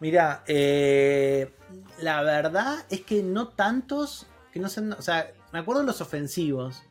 [0.04, 1.50] Mira, eh,
[2.02, 6.02] la verdad es que no tantos, que no sean, o sea, me acuerdo de los
[6.02, 6.84] ofensivos.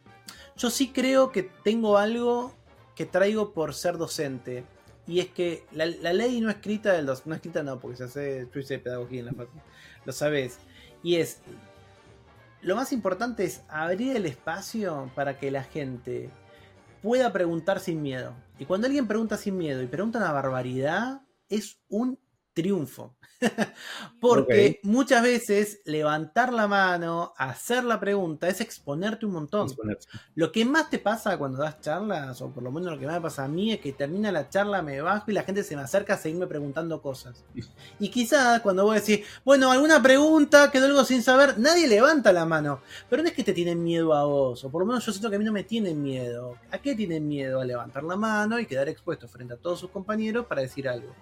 [0.57, 2.55] Yo sí creo que tengo algo
[2.96, 4.64] que traigo por ser docente.
[5.07, 8.79] Y es que la, ley no escrita del no escrita no, porque se hace de
[8.79, 9.66] pedagogía en la facultad,
[10.07, 10.57] lo sabes.
[11.03, 11.42] Y es,
[12.62, 16.31] lo más importante es abrir el espacio para que la gente
[17.03, 18.33] pueda preguntar sin miedo.
[18.59, 21.20] Y cuando alguien pregunta sin miedo y pregunta una barbaridad,
[21.51, 22.18] es un
[22.52, 23.16] triunfo.
[24.20, 24.80] Porque okay.
[24.84, 29.68] muchas veces levantar la mano, hacer la pregunta, es exponerte un montón.
[30.34, 33.16] Lo que más te pasa cuando das charlas, o por lo menos lo que más
[33.16, 35.76] me pasa a mí, es que termina la charla, me bajo y la gente se
[35.76, 37.44] me acerca a seguirme preguntando cosas.
[37.98, 42.44] Y quizás cuando vos decís, bueno, alguna pregunta, quedó algo sin saber, nadie levanta la
[42.44, 42.80] mano.
[43.08, 45.30] Pero no es que te tienen miedo a vos, o por lo menos yo siento
[45.30, 46.56] que a mí no me tienen miedo.
[46.70, 47.60] ¿A qué tienen miedo?
[47.60, 51.14] A levantar la mano y quedar expuesto frente a todos sus compañeros para decir algo.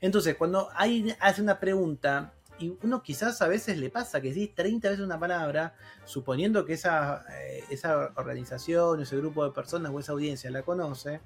[0.00, 4.54] Entonces, cuando hay, hace una pregunta y uno quizás a veces le pasa que decís
[4.54, 5.74] 30 veces una palabra,
[6.04, 11.20] suponiendo que esa, eh, esa organización, ese grupo de personas o esa audiencia la conoce,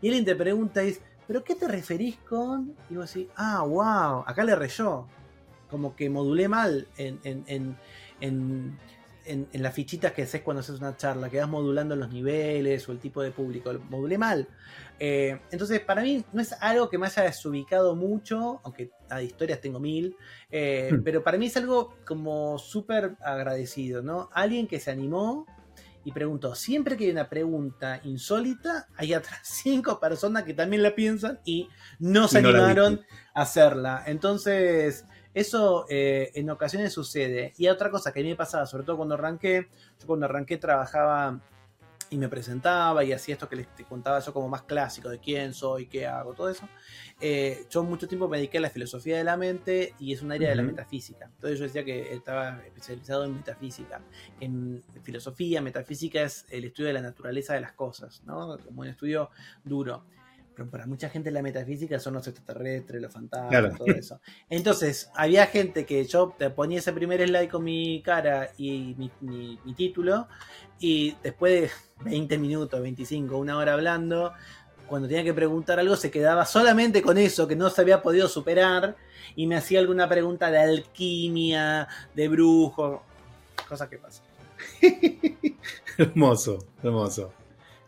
[0.00, 2.74] y alguien te pregunta es, ¿pero qué te referís con?
[2.90, 5.06] Y vos decís, ah, wow, acá le reyó.
[5.70, 7.76] Como que modulé mal en, en
[9.24, 12.88] en, en, las fichitas que haces cuando haces una charla, que vas modulando los niveles
[12.88, 13.72] o el tipo de público.
[13.90, 14.48] Modulé mal.
[15.04, 19.60] Eh, entonces, para mí no es algo que me haya desubicado mucho, aunque a historias
[19.60, 20.16] tengo mil,
[20.48, 21.02] eh, hmm.
[21.02, 24.30] pero para mí es algo como súper agradecido, ¿no?
[24.32, 25.44] Alguien que se animó
[26.04, 30.94] y preguntó, siempre que hay una pregunta insólita, hay atrás cinco personas que también la
[30.94, 33.00] piensan y no se y animaron
[33.34, 34.04] a hacerla.
[34.06, 37.54] Entonces, eso eh, en ocasiones sucede.
[37.56, 40.58] Y otra cosa que a mí me pasaba, sobre todo cuando arranqué, yo cuando arranqué
[40.58, 41.40] trabajaba
[42.12, 45.54] y me presentaba y hacía esto que les contaba yo como más clásico de quién
[45.54, 46.68] soy, qué hago, todo eso.
[47.18, 50.30] Eh, yo mucho tiempo me dediqué a la filosofía de la mente y es un
[50.30, 51.24] área de la metafísica.
[51.24, 54.02] Entonces yo decía que estaba especializado en metafísica.
[54.40, 58.58] En filosofía, metafísica es el estudio de la naturaleza de las cosas, ¿no?
[58.58, 59.30] Como un estudio
[59.64, 60.04] duro.
[60.54, 64.20] Pero para mucha gente la metafísica son los extraterrestres, los fantasmas, todo eso.
[64.50, 69.10] Entonces, había gente que yo te ponía ese primer slide con mi cara y mi,
[69.64, 70.28] mi título,
[70.78, 71.70] y después de
[72.04, 74.32] 20 minutos, 25, una hora hablando,
[74.92, 78.28] cuando tenía que preguntar algo se quedaba solamente con eso que no se había podido
[78.28, 78.94] superar
[79.34, 83.02] y me hacía alguna pregunta de alquimia, de brujo,
[83.66, 84.26] cosas que pasan.
[85.96, 87.32] hermoso, hermoso.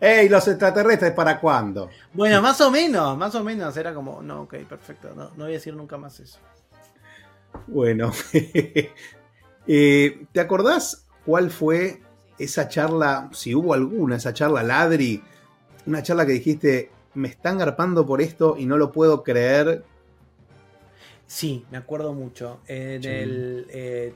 [0.05, 1.89] ¡Ey, los extraterrestres para cuándo?
[2.13, 3.75] Bueno, más o menos, más o menos.
[3.79, 5.15] Era como, no, ok, perfecto.
[5.17, 6.39] No, no voy a decir nunca más eso.
[7.67, 8.13] Bueno,
[9.67, 12.03] eh, ¿te acordás cuál fue
[12.39, 15.23] esa charla, si hubo alguna, esa charla ladri,
[15.87, 19.85] una charla que dijiste, me están garpando por esto y no lo puedo creer.
[21.27, 22.61] Sí, me acuerdo mucho.
[22.67, 24.13] En el, eh,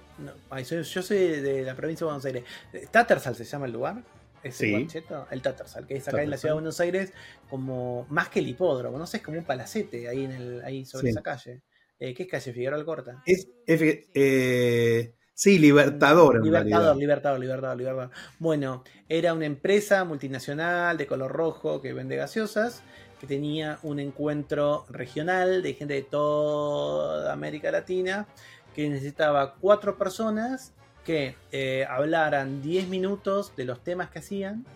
[0.70, 2.44] yo soy de la provincia de Buenos Aires.
[2.90, 4.02] Tattersall se llama el lugar.
[4.42, 4.74] Es sí.
[4.74, 7.12] el, el Tattersall, que es acá en la ciudad de Buenos Aires,
[7.48, 10.84] como más que el hipódromo, no sé, es como un palacete ahí, en el, ahí
[10.84, 11.62] sobre esa calle.
[11.98, 13.22] Eh, ¿Qué es calle Figueroa Alcorta?
[13.26, 16.42] Es, eh, Sí, Libertador.
[16.42, 18.10] libertador, Libertador, Libertador, Libertador.
[18.40, 22.82] Bueno, era una empresa multinacional de color rojo que vende gaseosas,
[23.20, 28.26] que tenía un encuentro regional de gente de toda América Latina,
[28.74, 30.74] que necesitaba cuatro personas
[31.08, 34.66] que eh, hablaran 10 minutos de los temas que hacían,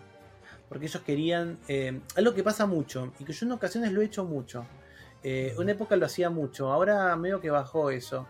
[0.67, 4.05] porque ellos querían, eh, algo que pasa mucho, y que yo en ocasiones lo he
[4.05, 4.65] hecho mucho,
[5.21, 8.25] eh, una época lo hacía mucho, ahora medio que bajó eso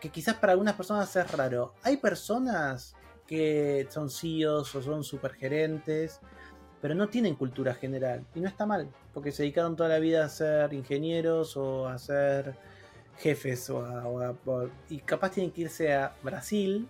[0.00, 1.72] que quizás para algunas personas es raro.
[1.84, 2.96] Hay personas
[3.28, 6.18] que son CEOs o son supergerentes,
[6.82, 8.26] pero no tienen cultura general.
[8.34, 11.96] Y no está mal, porque se dedicaron toda la vida a ser ingenieros o a
[11.96, 12.56] ser
[13.18, 16.88] jefes o, y capaz tienen que irse a Brasil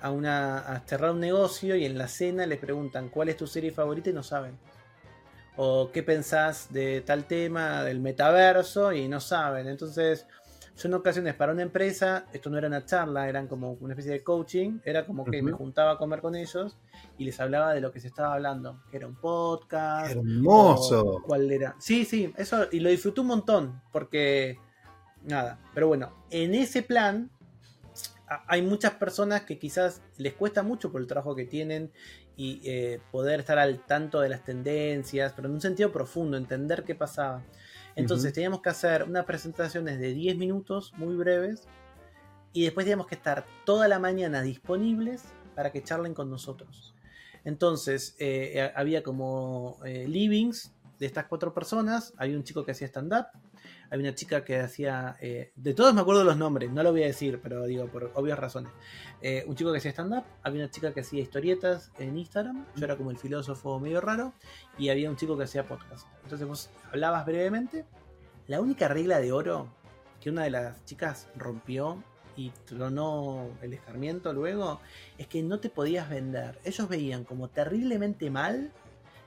[0.00, 3.46] a, una, a cerrar un negocio y en la cena les preguntan cuál es tu
[3.46, 4.58] serie favorita y no saben.
[5.56, 9.68] O qué pensás de tal tema, del metaverso y no saben.
[9.68, 10.26] Entonces
[10.76, 14.12] yo en ocasiones para una empresa, esto no era una charla, eran como una especie
[14.12, 16.76] de coaching, era como que me juntaba a comer con ellos
[17.16, 20.10] y les hablaba de lo que se estaba hablando, que era un podcast.
[20.10, 21.22] Hermoso.
[21.24, 21.74] ¿Cuál era?
[21.78, 24.58] Sí, sí, eso, y lo disfruté un montón, porque,
[25.22, 27.30] nada, pero bueno, en ese plan
[28.26, 31.92] hay muchas personas que quizás les cuesta mucho por el trabajo que tienen
[32.36, 36.84] y eh, poder estar al tanto de las tendencias, pero en un sentido profundo, entender
[36.84, 37.42] qué pasaba.
[37.94, 41.66] Entonces teníamos que hacer unas presentaciones de 10 minutos, muy breves,
[42.52, 46.94] y después teníamos que estar toda la mañana disponibles para que charlen con nosotros.
[47.44, 52.72] Entonces eh, eh, había como eh, livings de estas cuatro personas, había un chico que
[52.72, 53.26] hacía stand-up,
[53.90, 55.16] había una chica que hacía.
[55.20, 58.10] Eh, de todos me acuerdo los nombres, no lo voy a decir, pero digo por
[58.14, 58.72] obvias razones.
[59.22, 62.84] Eh, un chico que hacía stand-up, había una chica que hacía historietas en Instagram, yo
[62.84, 64.32] era como el filósofo medio raro,
[64.78, 66.06] y había un chico que hacía podcast.
[66.24, 67.84] Entonces vos hablabas brevemente.
[68.46, 69.68] La única regla de oro
[70.20, 72.02] que una de las chicas rompió
[72.36, 74.80] y tronó el escarmiento luego
[75.18, 76.58] es que no te podías vender.
[76.64, 78.72] Ellos veían como terriblemente mal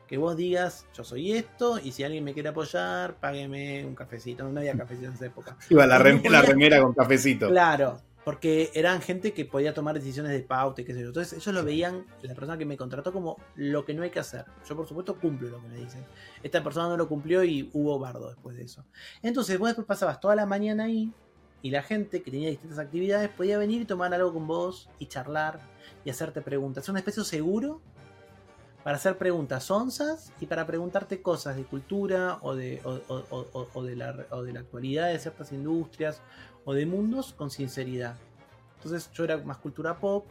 [0.10, 4.50] que vos digas, yo soy esto, y si alguien me quiere apoyar, págueme un cafecito.
[4.50, 5.56] No había cafecito en esa época.
[5.69, 7.48] Iba la, remera con cafecito.
[7.48, 11.10] Claro, porque eran gente que podía tomar decisiones de pauta y qué sé yo.
[11.10, 14.17] Entonces ellos lo veían, la persona que me contrató, como lo que no hay que
[14.17, 14.45] hacer.
[14.67, 16.04] Yo por supuesto cumplo lo que me dicen.
[16.41, 18.84] Esta persona no lo cumplió y hubo bardo después de eso.
[19.22, 21.13] Entonces vos después pasabas toda la mañana ahí
[21.62, 25.06] y la gente que tenía distintas actividades podía venir y tomar algo con vos y
[25.06, 25.60] charlar
[26.04, 26.86] y hacerte preguntas.
[26.86, 27.80] Es un espacio seguro
[28.84, 34.13] para hacer preguntas onzas y para preguntarte cosas de cultura o de, o, de, la,
[34.13, 36.22] de la actualidad de ciertas industrias
[36.65, 38.15] o de mundos con sinceridad.
[38.76, 40.26] Entonces yo era más cultura pop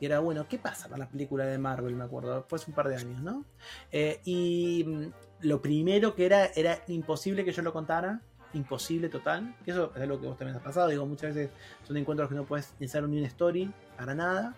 [0.00, 1.94] y era, bueno, ¿qué pasa con la película de Marvel?
[1.94, 3.44] Me acuerdo, fue hace un par de años, ¿no?
[3.92, 8.20] Eh, y mm, lo primero que era, era imposible que yo lo contara,
[8.52, 11.52] imposible total, que eso es algo que vos también has pasado, digo, muchas veces
[11.86, 14.56] son encuentros que no puedes pensar ni una story para nada,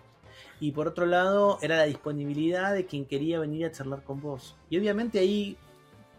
[0.59, 4.55] y por otro lado, era la disponibilidad de quien quería venir a charlar con vos.
[4.69, 5.57] Y obviamente ahí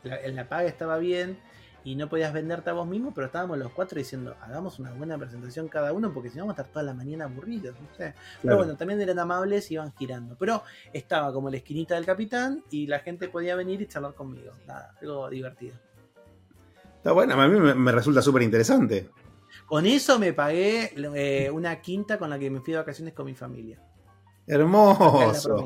[0.02, 1.38] la, la paga estaba bien
[1.86, 5.16] y no podías venderte a vos mismo, pero estábamos los cuatro diciendo, hagamos una buena
[5.16, 7.76] presentación cada uno, porque si no vamos a estar toda la mañana aburridos,
[8.42, 10.34] Pero bueno, también eran amables y iban girando.
[10.36, 14.50] Pero estaba como la esquinita del capitán y la gente podía venir y charlar conmigo.
[14.66, 15.76] Nada, algo divertido.
[16.96, 19.08] Está bueno, a mí me, resulta súper interesante.
[19.64, 23.26] Con eso me pagué eh, una quinta con la que me fui de vacaciones con
[23.26, 23.80] mi familia.
[24.46, 25.64] Hermoso.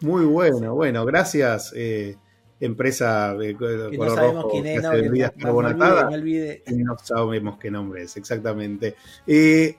[0.00, 1.72] Muy bueno, bueno, gracias.
[1.74, 2.16] Eh,
[2.60, 8.02] empresa de que no sabemos quién es, no, que no, olvide, no, sabemos qué nombre
[8.02, 8.96] es, exactamente.
[9.26, 9.76] Eh,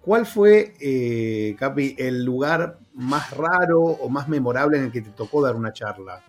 [0.00, 5.10] ¿Cuál fue, eh, Capi, el lugar más raro o más memorable en el que te
[5.10, 6.22] tocó dar una charla?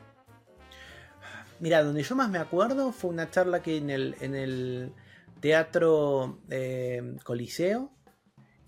[1.59, 4.93] Mira, donde yo más me acuerdo fue una charla que en el, en el
[5.39, 7.91] Teatro eh, Coliseo,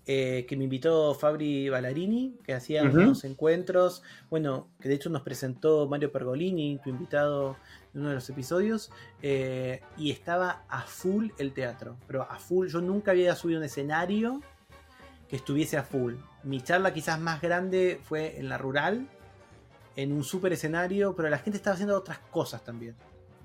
[0.06, 5.22] eh, que me invitó Fabri Ballarini, que hacía unos encuentros, bueno, que de hecho nos
[5.22, 7.56] presentó Mario Pergolini, tu invitado
[7.94, 8.90] en uno de los episodios,
[9.22, 13.64] eh, y estaba a full el teatro, pero a full, yo nunca había subido un
[13.64, 14.42] escenario
[15.28, 16.14] que estuviese a full.
[16.42, 19.08] Mi charla quizás más grande fue en la rural,
[19.96, 22.94] en un super escenario, pero la gente estaba haciendo otras cosas también.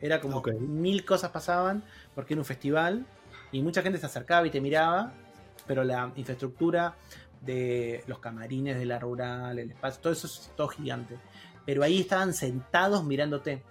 [0.02, 1.84] Era como que mil cosas pasaban,
[2.16, 3.06] porque era un festival,
[3.52, 5.14] y mucha gente se acercaba y te miraba,
[5.70, 6.96] pero la infraestructura
[7.42, 11.16] de los camarines de la rural, el espacio, todo eso es todo gigante.
[11.64, 13.62] Pero ahí estaban sentados mirándote.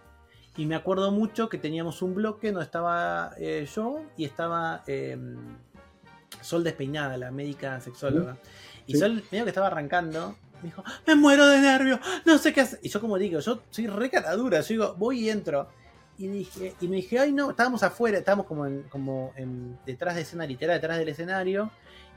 [0.56, 5.56] Y me acuerdo mucho que teníamos un bloque donde estaba eh, yo y estaba em,
[6.40, 8.36] Sol Despeinada, la médica sexóloga.
[8.86, 12.60] Y Sol, medio que estaba arrancando, me dijo, me muero de nervio, no sé qué
[12.60, 12.78] hacer.
[12.80, 15.68] Y yo como digo, yo soy re caradura, yo digo, voy y entro.
[16.18, 20.16] Y, dije, y me dije, ay no, estábamos afuera, estábamos como, en, como en, detrás
[20.16, 21.70] de escena, literal, detrás del escenario,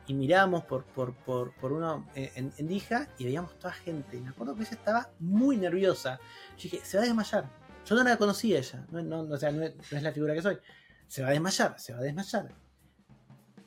[0.08, 4.20] y mirábamos por, por, por, por uno en, en, Dija y veíamos toda gente.
[4.20, 6.20] Me acuerdo que ella estaba muy nerviosa.
[6.58, 7.50] Yo dije, se va a desmayar.
[7.86, 10.58] Yo no la conocía ella, no, no, o sea, no es la figura que soy.
[11.08, 12.50] Se va a desmayar, se va a desmayar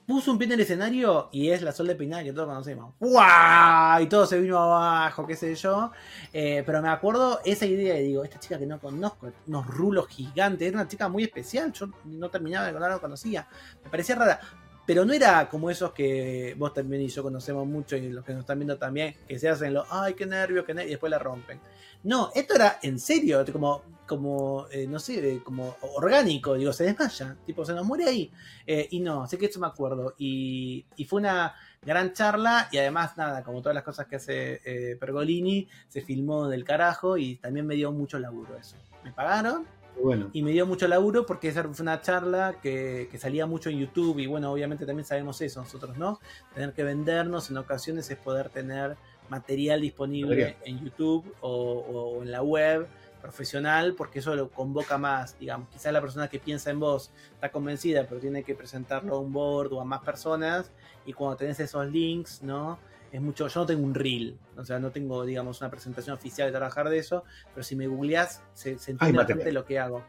[0.07, 2.95] puso un pie en el escenario y es la Sol de Peinada que todos conocemos.
[3.01, 4.03] ¡Wow!
[4.03, 5.91] Y todo se vino abajo, qué sé yo.
[6.33, 10.09] Eh, pero me acuerdo esa idea y digo, esta chica que no conozco, unos rulos
[10.09, 13.49] gigantes, era una chica muy especial, yo no terminaba de no conocía.
[13.83, 14.41] Me parecía rara.
[14.87, 18.33] Pero no era como esos que vos también y yo conocemos mucho y los que
[18.33, 21.11] nos están viendo también, que se hacen los, ay, qué nervios, qué nervios, y después
[21.11, 21.59] la rompen.
[22.05, 27.35] No, esto era en serio, como, como eh, no sé, como orgánico, digo, se desmaya,
[27.47, 28.31] tipo, se nos muere ahí.
[28.67, 30.15] Eh, y no, sé que esto me acuerdo.
[30.19, 34.97] Y, fue una gran charla y además, nada, como todas las cosas que hace eh,
[34.97, 38.77] Pergolini, se filmó del carajo y también me dio mucho laburo eso.
[39.03, 39.67] Me pagaron.
[40.03, 40.29] Bueno.
[40.33, 43.79] Y me dio mucho laburo porque esa fue una charla que, que salía mucho en
[43.79, 46.19] YouTube y bueno, obviamente también sabemos eso nosotros, ¿no?
[46.53, 48.97] Tener que vendernos en ocasiones es poder tener
[49.29, 52.87] material disponible en YouTube o, en la web
[53.21, 57.51] profesional, porque eso lo convoca más, digamos, quizás la persona que piensa en vos está
[57.51, 60.71] convencida, pero tiene que presentarlo a un board o a más personas,
[61.07, 62.79] y cuando tenés esos links, ¿no?
[63.11, 66.49] Es mucho, yo no tengo un reel, o sea, no tengo, digamos, una presentación oficial
[66.49, 70.05] de trabajar de eso, pero si me googleás, se, se entiende bastante lo que hago.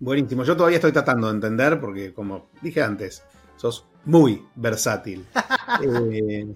[0.00, 3.22] Buenísimo, yo todavía estoy tratando de entender, porque como dije antes,
[3.56, 5.26] sos muy versátil.
[5.82, 6.46] eh,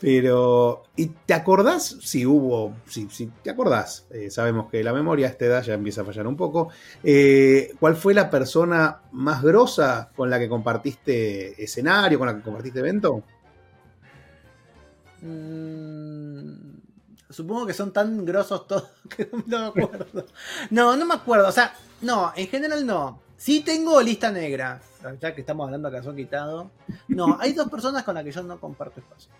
[0.00, 3.06] pero, ¿y te acordás si hubo, si,
[3.42, 6.36] te acordás, eh, sabemos que la memoria a esta edad ya empieza a fallar un
[6.36, 6.68] poco,
[7.02, 12.42] eh, ¿cuál fue la persona más grosa con la que compartiste escenario, con la que
[12.42, 13.22] compartiste evento?
[15.22, 16.76] Mm,
[17.30, 20.26] supongo que son tan grosos todos que no me acuerdo.
[20.70, 23.20] No, no me acuerdo, o sea, no, en general no.
[23.38, 24.80] Sí tengo lista negra,
[25.20, 26.70] ya que estamos hablando acá, son quitado.
[27.08, 29.30] No, hay dos personas con las que yo no comparto espacio.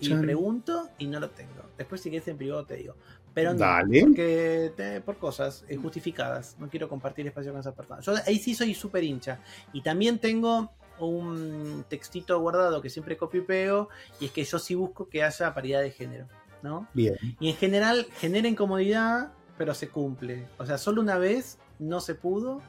[0.00, 1.62] Y pregunto y no lo tengo.
[1.76, 2.94] Después si quieres en privado te digo.
[3.34, 3.66] Pero no,
[4.00, 6.56] porque por cosas eh, justificadas.
[6.58, 8.04] No quiero compartir espacio con esas personas.
[8.04, 9.40] Yo ahí sí soy súper hincha.
[9.74, 13.88] Y también tengo un textito guardado que siempre copio y pego.
[14.20, 16.26] Y es que yo sí busco que haya paridad de género.
[16.62, 16.88] ¿no?
[16.94, 17.16] Bien.
[17.40, 20.46] Y en general genera incomodidad, pero se cumple.
[20.58, 22.60] O sea, solo una vez no se pudo.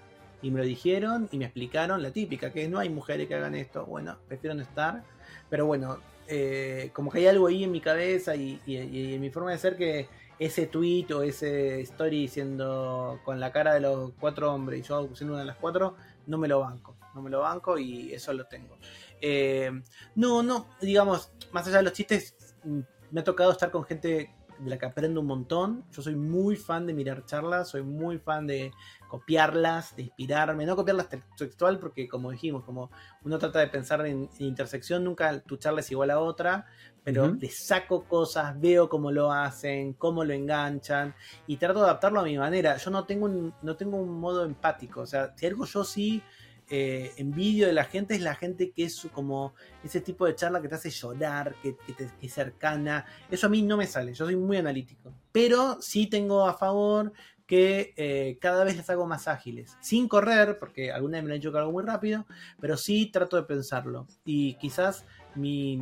[0.42, 3.56] Y me lo dijeron y me explicaron la típica, que no hay mujeres que hagan
[3.56, 3.86] esto.
[3.86, 5.04] Bueno, prefiero no estar.
[5.50, 9.52] Pero bueno, eh, como que hay algo ahí en mi cabeza y, en mi forma
[9.52, 10.08] de ser que
[10.40, 15.10] ese tweet o ese story siendo con la cara de los cuatro hombres y yo
[15.16, 15.96] siendo una de las cuatro,
[16.28, 16.96] no me lo banco.
[17.16, 18.78] No me lo banco y eso lo tengo.
[19.22, 19.72] Eh,
[20.16, 22.80] no, no, digamos, más allá de los chistes, mm,
[23.12, 25.84] me ha tocado estar con gente de la que aprendo un montón.
[25.92, 28.72] Yo soy muy fan de mirar charlas, soy muy fan de
[29.08, 32.92] copiarlas, de inspirarme, no copiarlas textual porque como dijimos, como
[33.24, 36.66] uno trata de pensar en, intersección, nunca tu charla es igual a otra,
[37.04, 41.16] pero le saco cosas, veo cómo lo hacen, cómo lo enganchan
[41.48, 42.76] y trato de adaptarlo a mi manera.
[42.78, 46.22] Yo no tengo un, no tengo un modo empático, o sea, si algo yo sí
[46.70, 49.54] eh, envidio de la gente es la gente que es como
[49.84, 53.06] ese tipo de charla que te hace llorar, que, te, es cercana.
[53.32, 55.14] Eso a mí no me sale, yo soy muy analítico.
[55.32, 57.14] Pero sí tengo a favor
[57.46, 59.78] que eh, cada vez las hago más ágiles.
[59.80, 62.26] Sin correr, porque alguna vez me lo han hecho que muy rápido,
[62.60, 64.06] pero sí trato de pensarlo.
[64.26, 65.06] Y quizás
[65.36, 65.78] mi,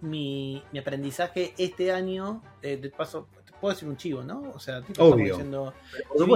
[0.00, 3.28] mi, mi aprendizaje este año, eh, de paso,
[3.60, 4.52] puedo decir un chivo, ¿no?
[4.54, 5.34] O sea, tipo, Obvio.
[5.34, 5.72] estamos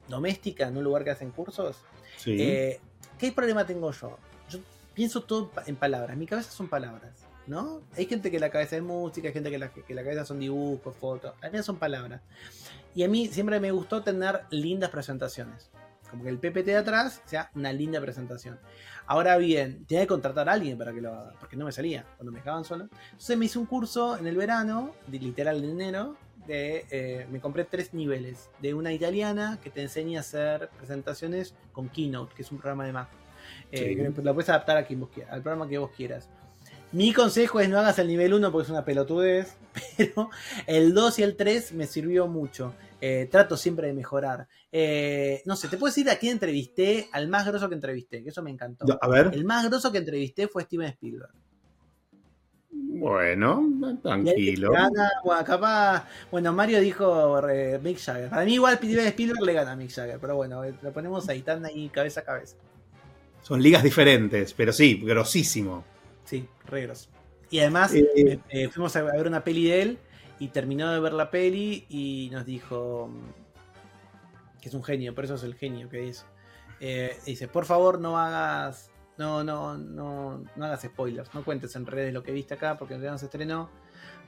[0.09, 1.77] doméstica, en un lugar que hacen cursos.
[2.17, 2.37] Sí.
[2.41, 2.81] Eh,
[3.19, 4.17] ¿Qué problema tengo yo?
[4.49, 4.59] Yo
[4.95, 6.17] pienso todo en palabras.
[6.17, 7.13] Mi cabeza son palabras,
[7.47, 7.83] ¿no?
[7.97, 10.41] Hay gente que la cabeza es música, hay gente que la, que la cabeza son
[10.41, 11.35] dibujos, fotos.
[11.43, 12.21] La mía son palabras.
[12.95, 15.71] Y a mí siempre me gustó tener lindas presentaciones.
[16.11, 18.59] Como que el PPT de atrás sea una linda presentación.
[19.07, 22.05] Ahora bien, tenía que contratar a alguien para que lo haga, porque no me salía
[22.17, 22.89] cuando me dejaban solo.
[23.13, 27.41] Entonces me hice un curso en el verano, de, literal de enero, de, eh, me
[27.41, 28.51] compré tres niveles.
[28.61, 32.85] De una italiana que te enseña a hacer presentaciones con Keynote, que es un programa
[32.87, 33.09] de Mac.
[33.73, 34.23] Eh, Sí.
[34.23, 36.29] lo puedes adaptar a quien vos quieras, al programa que vos quieras.
[36.93, 39.57] Mi consejo es no hagas el nivel 1 porque es una pelotudez,
[39.97, 40.31] pero
[40.67, 42.75] el 2 y el 3 me sirvió mucho.
[43.01, 44.47] Eh, trato siempre de mejorar.
[44.71, 48.29] Eh, no sé, te puedo decir a quién entrevisté, al más grosso que entrevisté, que
[48.29, 48.87] eso me encantó.
[49.01, 49.31] A ver.
[49.33, 51.33] El más grosso que entrevisté fue Steven Spielberg.
[52.73, 54.73] Bueno, tranquilo.
[54.73, 56.07] Gana, bueno, capaz.
[56.31, 58.29] Bueno, Mario dijo eh, Mick Jagger.
[58.29, 61.39] Para mí, igual Steven Spielberg le gana a Mick Jagger, pero bueno, lo ponemos ahí,
[61.39, 62.57] están ahí cabeza a cabeza.
[63.43, 65.85] Son ligas diferentes, pero sí, grosísimo.
[66.25, 67.09] Sí, re grosso.
[67.49, 67.93] Y además,
[68.73, 69.99] fuimos a ver una peli de él
[70.41, 73.11] y terminó de ver la peli y nos dijo
[74.61, 76.27] que es un genio, por eso es el genio que es.
[76.81, 81.85] Eh, dice, por favor no hagas, no, no, no, no hagas spoilers, no cuentes en
[81.85, 83.71] redes lo que viste acá porque en realidad no se estrenó.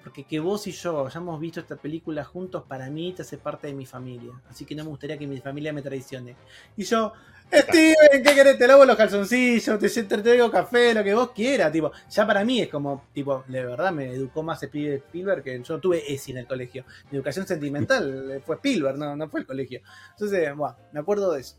[0.03, 3.69] Porque que vos y yo hayamos visto esta película juntos, para mí te hace parte
[3.69, 4.33] de mi familia.
[4.49, 6.35] Así que no me gustaría que mi familia me traicione.
[6.77, 7.13] Y yo,
[7.53, 8.59] Steven, ¿qué querés?
[8.59, 11.71] Te lavo los calzoncillos, te, te traigo café, lo que vos quieras.
[11.71, 15.63] Tipo, ya para mí es como, tipo, de verdad me educó más Spiel- Spielberg que
[15.63, 16.85] yo tuve ESI en el colegio.
[17.11, 19.83] Mi educación sentimental fue Spielberg, no, no fue el colegio.
[20.13, 21.57] Entonces, bueno, me acuerdo de eso.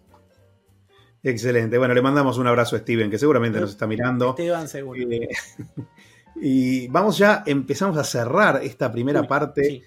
[1.26, 1.78] Excelente.
[1.78, 4.32] Bueno, le mandamos un abrazo a Steven, que seguramente nos está mirando.
[4.32, 5.00] Esteban seguro.
[5.02, 5.30] Eh,
[6.36, 9.64] y vamos ya, empezamos a cerrar esta primera Uy, parte.
[9.66, 9.84] sí.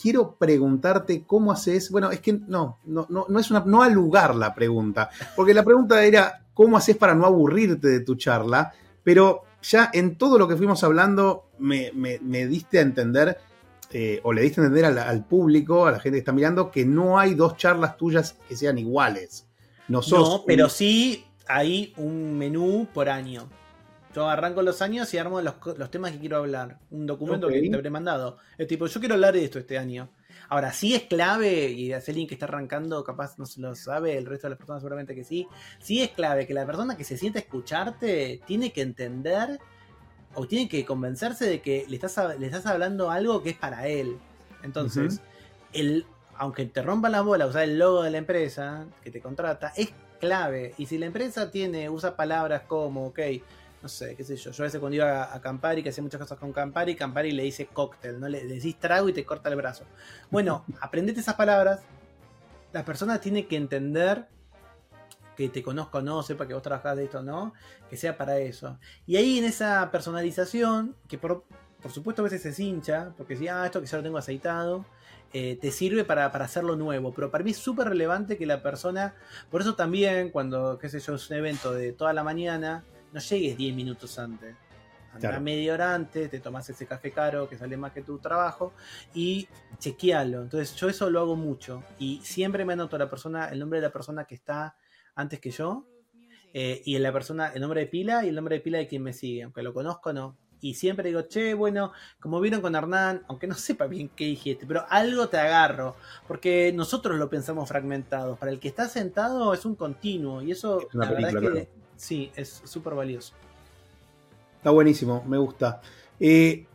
[0.00, 1.90] Quiero preguntarte cómo haces.
[1.90, 5.52] Bueno, es que no, no, no, no es una, no al lugar la pregunta, porque
[5.52, 8.72] la pregunta era cómo haces para no aburrirte de tu charla,
[9.04, 13.36] pero ya en todo lo que fuimos hablando me, me- me diste a entender,
[13.92, 16.70] eh, o le diste a entender al, al público, a la gente que está mirando,
[16.70, 19.46] que no hay dos charlas tuyas que sean iguales.
[19.88, 23.46] No, sos No, un- pero sí hay un menú por año.
[24.16, 26.78] Yo arranco los años y armo los, los temas que quiero hablar.
[26.90, 28.38] Un documento que te habré mandado.
[28.56, 30.08] Es tipo, yo quiero hablar de esto este año.
[30.48, 34.16] Ahora, sí es clave, y es alguien que está arrancando, capaz no se lo sabe,
[34.16, 35.46] el resto de las personas seguramente que sí.
[35.80, 39.58] Sí es clave que la persona que se sienta a escucharte tiene que entender
[40.32, 43.86] o tiene que convencerse de que le estás, le estás hablando algo que es para
[43.86, 44.16] él.
[44.62, 45.20] Entonces,
[45.74, 46.06] el,
[46.36, 49.92] aunque te rompan la bola usar el logo de la empresa que te contrata, es
[50.20, 50.72] clave.
[50.78, 53.20] Y si la empresa tiene, usa palabras como, ok,
[53.86, 56.20] no sé, qué sé yo, yo a veces cuando iba a, Campari, que hacía muchas
[56.20, 58.28] cosas con Campari, Campari le dice cóctel, ¿no?
[58.28, 59.84] Le, le decís trago y te corta el brazo.
[60.28, 61.82] Bueno, aprendete esas palabras.
[62.72, 64.26] La persona tiene que entender
[65.36, 67.54] que te conozco o no, sepa que vos trabajás de esto o no,
[67.88, 68.76] que sea para eso.
[69.06, 71.44] Y ahí en esa personalización, que por,
[71.80, 74.84] por supuesto a veces se hincha, porque si, ah, esto que ya lo tengo aceitado,
[75.32, 77.14] eh, te sirve para, para hacerlo nuevo.
[77.14, 79.14] Pero para mí es súper relevante que la persona,
[79.48, 82.82] por eso también cuando, qué sé yo, es un evento de toda la mañana,
[83.12, 84.54] no llegues 10 minutos antes.
[85.12, 85.40] Anda Claro.
[85.40, 88.74] media hora antes, te tomas ese café caro que sale más que tu trabajo
[89.14, 89.48] y
[89.78, 90.42] chequealo.
[90.42, 93.86] Entonces yo eso lo hago mucho y siempre me anoto la persona, el nombre de
[93.86, 94.76] la persona que está
[95.14, 95.86] antes que yo
[96.52, 99.02] eh, y la persona, el nombre de pila y el nombre de pila de quien
[99.02, 100.36] me sigue, aunque lo conozco o no.
[100.60, 104.66] Y siempre digo, che, bueno, como vieron con Hernán, aunque no sepa bien qué dijiste,
[104.66, 105.96] pero algo te agarro,
[106.26, 108.38] porque nosotros lo pensamos fragmentados.
[108.38, 111.40] Para el que está sentado es un continuo, y eso, Es la verdad es que
[111.40, 111.66] claro.
[111.96, 113.34] Sí, es súper valioso.
[114.58, 115.80] Está buenísimo, me gusta.
[116.18, 116.66] Eh,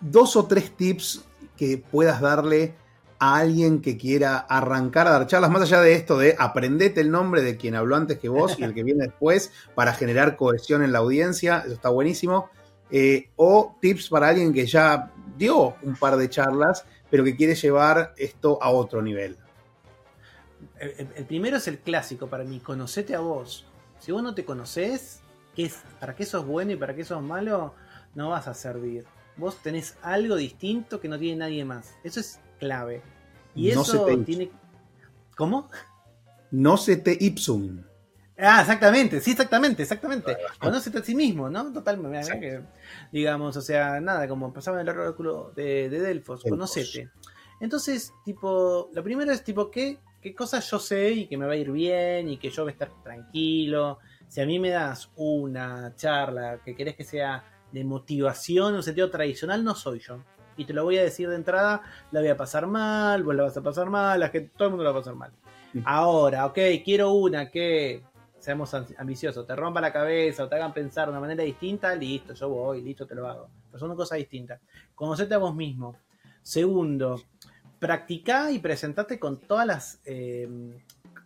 [0.00, 1.24] dos o tres tips
[1.56, 2.74] que puedas darle
[3.18, 7.10] a alguien que quiera arrancar a dar charlas, más allá de esto de aprendete el
[7.10, 10.84] nombre de quien habló antes que vos y el que viene después para generar cohesión
[10.84, 12.48] en la audiencia, eso está buenísimo.
[12.90, 17.54] Eh, o tips para alguien que ya dio un par de charlas, pero que quiere
[17.56, 19.36] llevar esto a otro nivel.
[20.78, 23.66] El, el- el primero es el clásico para mí, conocete a vos.
[23.98, 25.20] Si vos no te conoces,
[25.54, 27.74] ¿qué es, ¿para qué sos bueno y para qué sos malo?
[28.14, 29.04] No vas a servir.
[29.36, 31.94] Vos tenés algo distinto que no tiene nadie más.
[32.04, 33.02] Eso es clave.
[33.54, 34.50] Y No eso se te- tiene...
[35.36, 35.70] ¿Cómo?
[36.50, 37.82] No se te ipsum.
[38.40, 40.36] Ah, exactamente, sí, exactamente, exactamente.
[40.60, 41.72] Conócete a sí mismo, ¿no?
[41.72, 42.38] Totalmente.
[42.38, 42.60] que,
[43.10, 46.50] digamos, o sea, nada, como pasaba en el oráculo de, de Delfos, Delfos.
[46.50, 47.10] conócete.
[47.60, 51.52] Entonces, tipo, lo primero es tipo, ¿qué, qué cosas yo sé y que me va
[51.52, 53.98] a ir bien y que yo voy a estar tranquilo,
[54.28, 58.82] Si a mí me das una charla que querés que sea de motivación en un
[58.82, 60.22] sentido tradicional, no soy yo.
[60.58, 63.44] Y te lo voy a decir de entrada, la voy a pasar mal, vos la
[63.44, 65.32] vas a pasar mal, la gente, todo el mundo la va a pasar mal.
[65.84, 68.02] Ahora, ok, quiero una que
[68.38, 72.34] seamos ambiciosos, te rompa la cabeza o te hagan pensar de una manera distinta, listo,
[72.34, 73.48] yo voy, listo, te lo hago.
[73.70, 74.60] Pero son cosas distintas.
[74.94, 75.96] Conocete a vos mismo.
[76.42, 77.18] Segundo,
[77.78, 80.48] practicá y presentate con todas las eh,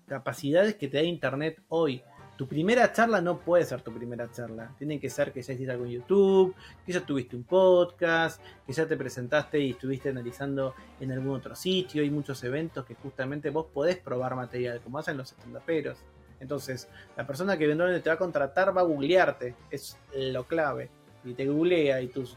[0.07, 2.03] capacidades que te da Internet hoy.
[2.36, 4.74] Tu primera charla no puede ser tu primera charla.
[4.78, 8.72] Tiene que ser que ya hiciste algo en YouTube, que ya tuviste un podcast, que
[8.72, 12.03] ya te presentaste y estuviste analizando en algún otro sitio.
[12.03, 15.98] Hay muchos eventos que justamente vos podés probar material, como hacen los estandaperos.
[16.40, 20.90] Entonces, la persona que eventualmente te va a contratar va a googlearte, es lo clave.
[21.24, 22.36] Y te googlea y tus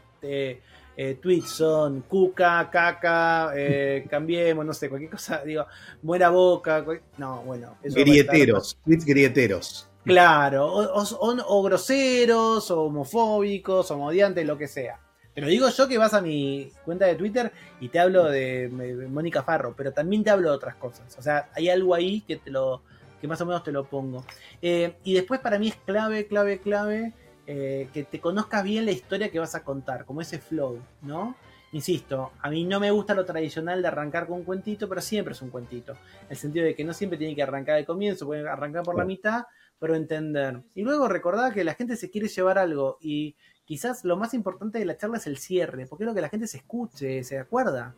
[0.96, 5.66] eh, tweets son cuca, caca, eh, cambiemos, no sé, cualquier cosa, digo,
[6.02, 6.84] buena boca,
[7.18, 7.76] no, bueno.
[7.82, 9.88] grieteros, tweets grieteros.
[10.04, 15.00] Claro, o, groseros, o homofóbicos, o odiantes, lo que sea.
[15.34, 18.70] Pero digo yo que vas a mi cuenta de Twitter y te hablo de
[19.10, 21.14] Mónica Farro, pero también te hablo de otras cosas.
[21.18, 22.82] O sea, hay algo ahí que te lo,
[23.20, 24.24] que más o menos te lo pongo.
[24.62, 27.12] Eh, y después para mí es clave, clave, clave
[27.46, 31.36] eh, que te conozcas bien la historia que vas a contar, como ese flow, ¿no?
[31.72, 35.32] Insisto, a mí no me gusta lo tradicional de arrancar con un cuentito, pero siempre
[35.32, 35.92] es un cuentito.
[35.92, 38.96] En el sentido de que no siempre tiene que arrancar de comienzo, puede arrancar por
[38.96, 39.44] la mitad,
[39.78, 40.62] pero entender.
[40.74, 44.78] Y luego recordar que la gente se quiere llevar algo y quizás lo más importante
[44.78, 47.38] de la charla es el cierre, porque es lo que la gente se escuche, se
[47.38, 47.94] acuerda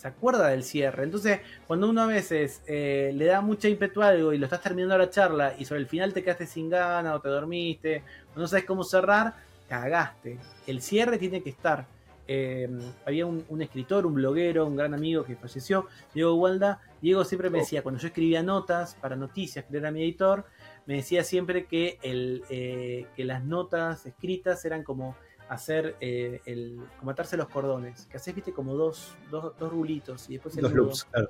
[0.00, 1.04] se acuerda del cierre.
[1.04, 4.62] Entonces, cuando uno a veces eh, le da mucha ímpetu a algo y lo estás
[4.62, 8.02] terminando la charla y sobre el final te quedaste sin gana o te dormiste
[8.34, 9.34] o no sabes cómo cerrar,
[9.68, 10.38] cagaste.
[10.66, 11.84] El cierre tiene que estar.
[12.26, 16.80] Em, había un, escritor, un bloguero, un gran amigo que falleció, Diego Walda.
[17.02, 17.60] Diego siempre me oh.
[17.60, 20.46] decía, cuando yo escribía notas para noticias, que era mi editor,
[20.86, 25.14] me decía siempre que, el, eh, que las notas escritas eran como
[25.50, 26.80] hacer eh, el.
[26.98, 28.06] como atarse los cordones.
[28.06, 31.28] Que haces, viste, como dos, dos, dos rulitos y después el Dos loops, claro.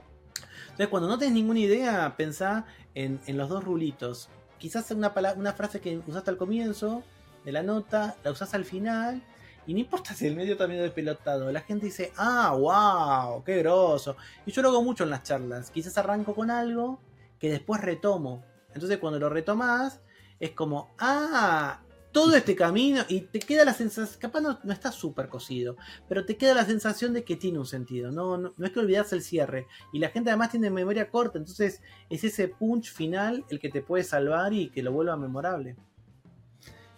[0.62, 4.28] Entonces, cuando no tenés ninguna idea, pensá en, los dos rulitos.
[4.58, 7.02] Quizás una, una frase que usaste al comienzo
[7.44, 9.22] de la nota, la usás al final.
[9.66, 11.50] Y no importa si el medio también es despelotado.
[11.50, 14.16] La gente dice, ah, wow, qué groso.
[14.44, 15.70] Y yo lo hago mucho en las charlas.
[15.70, 17.00] Quizás arranco con algo
[17.38, 18.44] que después retomo.
[18.74, 20.00] Entonces cuando lo retomas,
[20.38, 21.80] es como, ah,
[22.12, 25.76] todo este camino y te queda la sensación, capaz no, está súper cocido,
[26.08, 28.36] pero te queda la sensación de que tiene un sentido, ¿no?
[28.36, 29.66] No, es que olvidarse el cierre.
[29.92, 33.82] Y la gente además tiene memoria corta, entonces es ese punch final el que te
[33.82, 35.76] puede salvar y que lo vuelva memorable.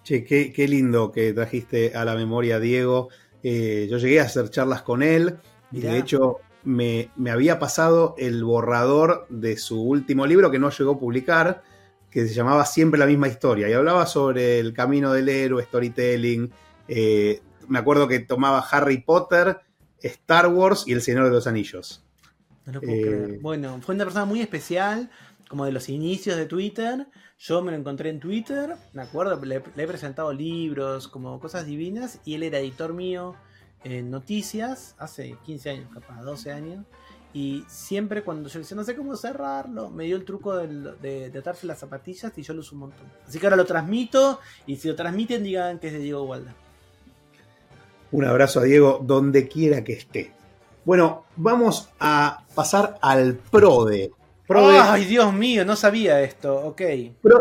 [0.03, 3.09] Che, qué, lindo que trajiste a la memoria Diego.
[3.43, 5.37] Eh, yo llegué a hacer charlas con él
[5.71, 10.71] y de hecho me, me había pasado el borrador de su último libro que no
[10.71, 11.63] llegó a publicar
[12.13, 16.53] que se llamaba Siempre la misma historia y hablaba sobre el camino del héroe, storytelling.
[16.87, 19.61] Eh, me acuerdo que tomaba Harry Potter,
[20.01, 22.05] Star Wars y El Señor de los Anillos.
[22.67, 23.31] No lo puedo creer.
[23.31, 25.11] Eh, bueno, fue una persona muy especial,
[25.49, 27.07] como de los inicios de Twitter.
[27.39, 32.21] Yo me lo encontré en Twitter, me acuerdo, le, he presentado libros, como cosas divinas,
[32.27, 33.35] y él era editor mío
[33.85, 36.85] en noticias, hace 15 años, capaz, 12 años.
[37.35, 41.39] Y siempre cuando yo decía, no sé cómo cerrarlo, me dio el truco de, de,
[41.39, 43.07] atarse las zapatillas y yo lo uso un montón.
[43.27, 46.55] Así que ahora lo transmito y si lo transmiten digan que es de Diego Walda.
[48.11, 50.33] Un abrazo a Diego donde quiera que esté.
[50.85, 54.13] Bueno, vamos a pasar al PRODE.
[54.47, 54.79] PRODE.
[54.79, 56.55] Ay, Dios mío, no sabía esto.
[56.55, 56.83] Ok.
[57.23, 57.41] Pro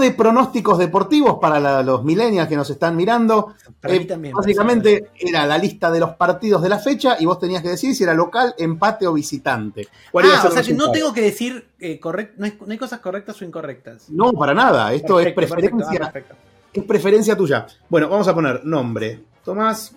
[0.00, 3.54] de pronósticos deportivos para los millennials que nos están mirando.
[3.82, 7.68] Eh, básicamente era la lista de los partidos de la fecha y vos tenías que
[7.68, 9.88] decir si era local, empate o visitante.
[10.14, 13.44] Ah, o sea que no tengo que decir eh, correcto, no, hay cosas correctas o
[13.44, 14.08] incorrectas.
[14.08, 14.92] No, para nada.
[14.94, 16.12] Esto es preferencia.
[16.14, 16.20] Ah,
[16.72, 17.66] es preferencia tuya.
[17.88, 19.20] Bueno, vamos a poner nombre.
[19.44, 19.94] Tomás.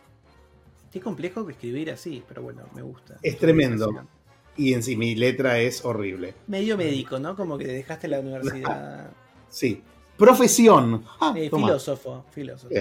[0.91, 3.17] Qué complejo escribir así, pero bueno, me gusta.
[3.21, 3.89] Es tremendo.
[4.57, 6.33] Y en sí, mi letra es horrible.
[6.47, 7.35] Medio médico, ¿no?
[7.35, 9.11] Como que dejaste la universidad.
[9.49, 9.83] Sí.
[10.17, 11.05] Profesión.
[11.19, 12.73] Ah, filósofo, filósofo.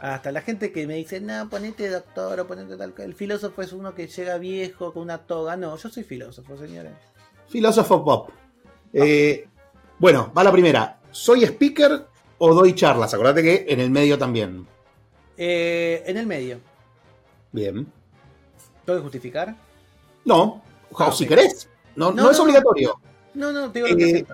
[0.00, 2.92] Hasta la gente que me dice, no, ponete doctor o ponete tal.
[2.98, 5.56] El filósofo es uno que llega viejo con una toga.
[5.56, 6.92] No, yo soy filósofo, señores.
[7.48, 8.30] Filósofo pop.
[8.92, 9.46] Eh,
[9.98, 10.98] bueno, va la primera.
[11.10, 12.06] ¿Soy speaker
[12.38, 13.14] o doy charlas?
[13.14, 14.66] Acordate que en el medio también.
[15.36, 16.58] Eh, en el medio.
[17.52, 17.86] Bien.
[18.84, 19.54] ¿Tengo que justificar?
[20.24, 21.68] No, o si querés.
[21.94, 23.00] No, no, es obligatorio.
[23.34, 24.26] No, no, tengo que eh,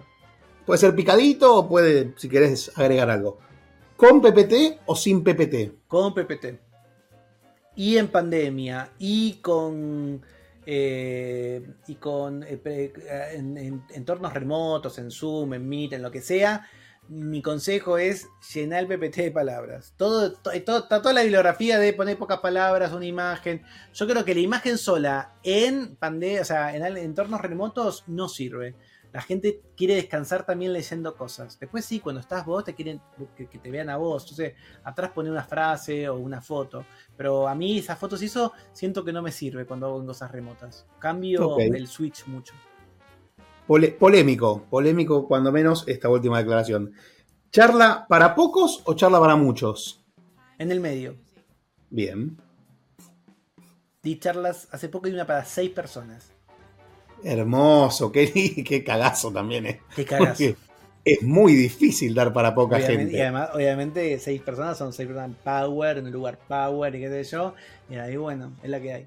[0.67, 3.39] Puede ser picadito o puede, si querés, agregar algo.
[3.97, 5.87] ¿Con PPT o sin PPT?
[5.89, 6.61] Con PPT.
[7.77, 10.23] Y en pandemia, y con.
[10.65, 12.93] Eh, y con eh,
[13.35, 16.69] en, entornos remotos, en Zoom, en Meet, en lo que sea,
[17.09, 19.93] mi consejo es llenar el PPT de palabras.
[19.97, 23.63] Todo, to- todo- está toda la bibliografía de poner pocas palabras, una imagen.
[23.93, 28.77] Yo creo que la imagen sola en pandemia, o sea, en entornos remotos no sirve.
[29.13, 31.59] La gente quiere descansar también leyendo cosas.
[31.61, 33.01] Después sí, cuando estás vos, te quieren
[33.37, 34.23] que, que te vean a vos.
[34.23, 34.55] Entonces,
[34.85, 36.87] atrás pone una frase o una foto.
[37.17, 40.07] Pero a mí esas fotos y eso siento que no me sirve cuando hago en
[40.07, 40.87] cosas remotas.
[40.99, 42.55] Cambio el switch mucho.
[43.67, 46.93] Pole- polémico, polémico cuando menos esta última declaración.
[47.51, 50.03] ¿Charla para pocos o charla para muchos?
[50.59, 51.17] En el medio.
[51.91, 52.39] Bien.
[54.03, 56.33] Di charlas, hace poco di una para seis personas.
[57.25, 59.77] Hermoso, qué, qué cagazo también es.
[59.95, 60.43] Qué cagazo.
[61.05, 63.17] Es muy difícil dar para poca Obviamente- gente.
[63.17, 67.09] Y además, obviamente, seis personas son seis personas power, en un lugar power y qué
[67.09, 67.55] sé yo.
[67.91, 69.07] Y ahí, bueno, es la que hay.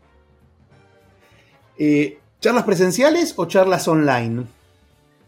[1.78, 4.44] Eh, ¿Charlas presenciales o charlas online?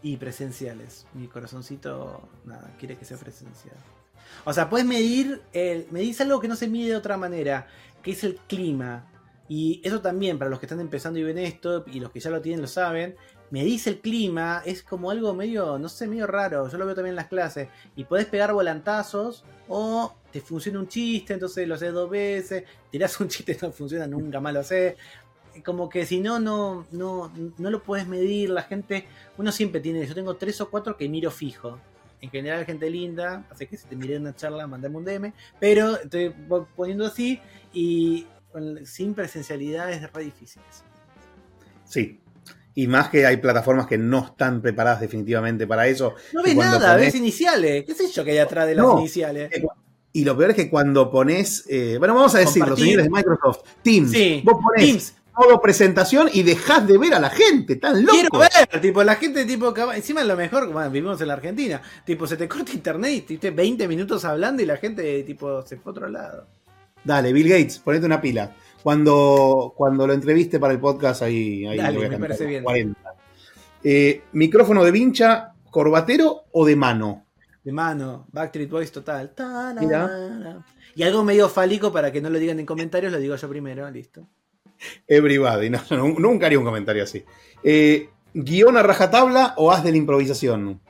[0.02, 1.06] Y presenciales.
[1.14, 3.74] Mi corazoncito, nada, quiere que sea presencial.
[4.44, 7.66] O sea, puedes medir, el, medís algo que no se mide de otra manera,
[8.02, 9.04] que es el clima.
[9.48, 12.30] Y eso también, para los que están empezando y ven esto, y los que ya
[12.30, 13.16] lo tienen lo saben,
[13.50, 16.68] medís el clima, es como algo medio, no sé, medio raro.
[16.68, 17.68] Yo lo veo también en las clases.
[17.96, 23.18] Y podés pegar volantazos, o te funciona un chiste, entonces lo haces dos veces, tirás
[23.20, 24.96] un chiste, no funciona, nunca más lo haces.
[25.64, 29.06] Como que si no, no, no, no lo puedes medir, la gente
[29.38, 31.78] uno siempre tiene, yo tengo tres o cuatro que miro fijo.
[32.20, 35.32] En general, gente linda, así que si te miré en una charla, mandame un DM.
[35.58, 37.40] Pero estoy po- poniendo así
[37.72, 38.26] y
[38.84, 40.62] sin presencialidad es re difícil.
[41.84, 42.20] Sí.
[42.74, 46.14] Y más que hay plataformas que no están preparadas definitivamente para eso.
[46.32, 47.84] No ves nada, ponés- ves iniciales.
[47.84, 48.98] ¿Qué sé yo que hay atrás de las No.
[49.00, 49.50] iniciales?
[50.12, 52.84] Y lo peor es que cuando pones, eh, bueno, vamos a decirlo, Compartir.
[52.86, 55.14] señores de Microsoft, Teams, Sí, vos ponés Teams.
[55.36, 58.12] modo presentación y dejás de ver a la gente, tan loco.
[58.18, 62.26] Quiero ver, tipo, la gente, tipo, encima lo mejor, bueno, vivimos en la Argentina, tipo,
[62.26, 65.90] se te corta internet y estuviste 20 minutos hablando y la gente, tipo, se fue
[65.90, 66.46] a otro lado.
[67.08, 68.54] Dale, Bill Gates, ponete una pila.
[68.82, 72.64] Cuando, cuando lo entreviste para el podcast, ahí, ahí Dale, me cantar parece bien.
[72.64, 73.14] 40.
[73.82, 77.24] Eh, ¿Micrófono de vincha, corbatero o de mano?
[77.64, 79.32] De mano, Backstreet Boys total.
[80.94, 83.90] Y algo medio fálico para que no lo digan en comentarios, lo digo yo primero,
[83.90, 84.28] listo.
[85.06, 85.80] Everybody, no,
[86.18, 87.24] nunca haría un comentario así.
[87.62, 90.82] Eh, ¿Guión a rajatabla o haz de la improvisación?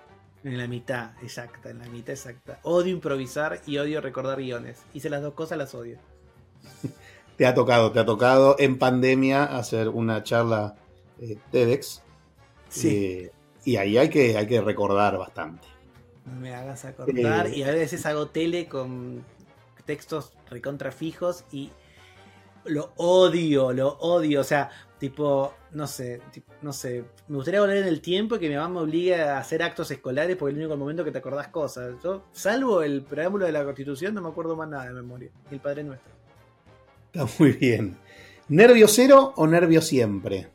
[0.45, 2.61] En la mitad, exacta, en la mitad exacta.
[2.62, 4.82] Odio improvisar y odio recordar guiones.
[4.95, 5.99] Hice las dos cosas, las odio.
[7.36, 10.74] Te ha tocado, te ha tocado en pandemia hacer una charla
[11.20, 12.03] eh, TEDx.
[12.84, 13.30] eh,
[13.64, 15.68] y ahí hay que, hay que recordar bastante.
[16.41, 17.47] Me hagas acordar.
[17.47, 17.59] Eh.
[17.59, 19.24] Y a veces hago tele con
[19.86, 21.70] textos recontra fijos y
[22.64, 24.41] lo odio, lo odio.
[24.41, 27.05] O sea, tipo, no sé, tipo, no sé.
[27.28, 29.90] Me gustaría volver en el tiempo y que mi mamá me obligue a hacer actos
[29.90, 31.94] escolares porque es el único momento que te acordás cosas.
[32.03, 35.30] Yo, salvo el preámbulo de la constitución, no me acuerdo más nada de memoria.
[35.51, 36.12] Y el padre nuestro.
[37.12, 37.96] Está muy bien.
[38.49, 40.49] ¿Nervio cero o nervio siempre?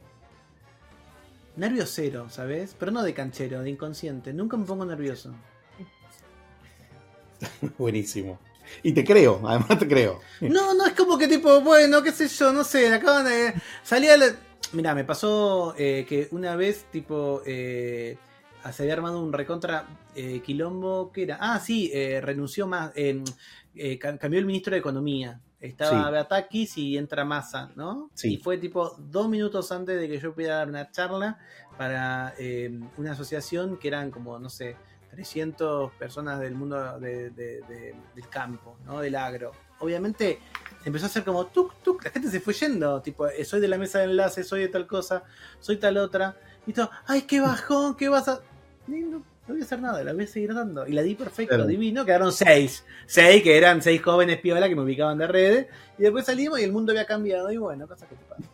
[1.55, 2.75] Nervio cero, ¿sabes?
[2.77, 4.33] Pero no de canchero, de inconsciente.
[4.33, 5.33] Nunca me pongo nervioso.
[7.77, 8.39] Buenísimo.
[8.83, 10.19] Y te creo, además te creo.
[10.41, 13.53] No, no es como que tipo, bueno, qué sé yo, no sé, acaban de.
[13.83, 14.27] Salía la.
[14.73, 18.17] Mirá, me pasó eh, que una vez, tipo, eh,
[18.71, 19.85] se había armado un recontra
[20.15, 21.37] eh, quilombo, ¿qué era?
[21.39, 23.21] Ah, sí, eh, renunció más, eh,
[23.75, 25.39] eh, cam- cambió el ministro de Economía.
[25.59, 26.11] Estaba Sí.
[26.11, 28.09] Beatakis y entra Massa, ¿no?
[28.15, 28.33] Sí.
[28.33, 31.37] Y fue tipo dos minutos antes de que yo pudiera dar una charla
[31.77, 34.75] para eh, una asociación que eran como, no sé,
[35.13, 38.99] 300 personas del mundo de- de- de- del campo, ¿no?
[38.99, 39.51] Del agro.
[39.79, 40.39] Obviamente
[40.85, 43.67] empezó a ser como tuk tuk, la gente se fue yendo, tipo, eh, soy de
[43.67, 45.23] la mesa de enlace, soy de tal cosa,
[45.59, 46.35] soy tal otra,
[46.65, 48.41] y todo, ay, qué bajón, qué vas a...
[48.87, 50.87] No, no voy a hacer nada, la voy a seguir dando.
[50.87, 51.67] Y la di perfecto, Claro.
[51.67, 52.85] divino, quedaron seis.
[53.05, 56.63] Seis, que eran seis jóvenes piola que me ubicaban de redes, y después salimos y
[56.63, 58.45] el mundo había cambiado, y bueno, cosas que te pasan.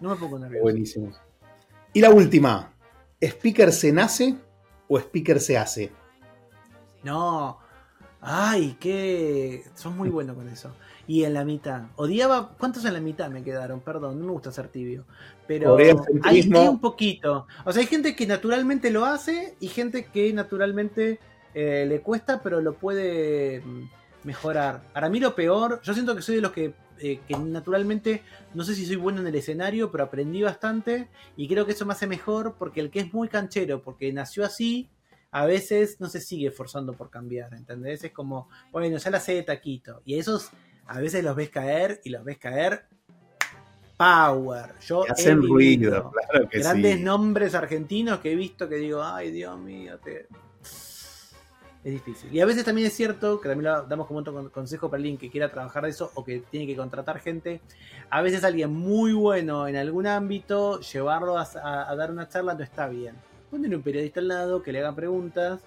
[0.00, 0.62] No me pongo nervioso.
[0.62, 1.12] Buenísimo.
[1.94, 2.70] Y la última.
[3.20, 4.34] ¿Speaker se nace
[4.94, 5.92] o speaker se hace?
[7.02, 7.58] No.
[8.20, 9.64] Ay, qué.
[9.74, 10.72] Sos muy bueno con eso.
[11.06, 11.82] Y en la mitad.
[11.96, 12.50] Odiaba.
[12.58, 13.80] ¿Cuántos en la mitad me quedaron?
[13.80, 15.04] Perdón, no me gusta ser tibio.
[15.46, 15.76] Pero
[16.22, 17.46] hay un poquito.
[17.64, 21.18] O sea, hay gente que naturalmente lo hace y gente que naturalmente
[21.54, 23.90] eh, le cuesta, pero lo puede mm,
[24.24, 24.82] mejorar.
[24.92, 28.22] Para mí lo peor, yo siento que soy de los que, eh, que naturalmente,
[28.54, 31.86] no sé si soy bueno en el escenario, pero aprendí bastante y creo que eso
[31.86, 34.90] me hace mejor porque el que es muy canchero, porque nació así,
[35.30, 38.04] a veces no se sigue esforzando por cambiar, ¿entendés?
[38.04, 40.02] Es como, bueno, ya la sé de taquito.
[40.04, 40.50] Y esos
[40.86, 42.86] a veces los ves caer y los ves caer
[43.96, 44.74] power.
[44.80, 47.02] Yo Que he hacen vivido ruido, claro que grandes sí.
[47.02, 50.26] nombres argentinos que he visto que digo, ay Dios mío, te...
[51.84, 52.32] es difícil.
[52.32, 55.18] Y a veces también es cierto, que también lo damos como un consejo para alguien
[55.18, 57.60] que quiera trabajar de eso o que tiene que contratar gente.
[58.10, 62.88] A veces alguien muy bueno en algún ámbito, llevarlo a, dar una charla no está
[62.88, 63.16] bien.
[63.50, 65.60] Ponle un periodista al lado que le haga preguntas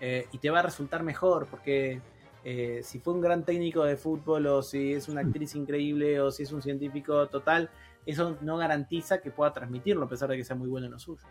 [0.00, 2.00] eh, y te va a resultar mejor, porque
[2.44, 6.30] eh, si fue un gran técnico de fútbol o si es una actriz increíble o
[6.30, 7.70] si es un científico total,
[8.04, 10.98] eso no garantiza que pueda transmitirlo a pesar de que sea muy bueno en lo
[10.98, 11.22] suyo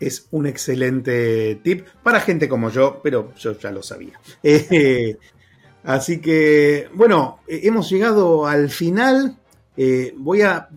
[0.00, 4.20] es un excelente tip para gente como yo, pero yo ya lo sabía.
[4.42, 5.16] Eh,
[5.84, 9.38] así que, bueno, eh, hemos llegado al final.
[9.76, 10.68] Eh, voy a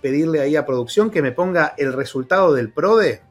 [0.00, 3.22] pedirle ahí a producción que me ponga el resultado del PRODE.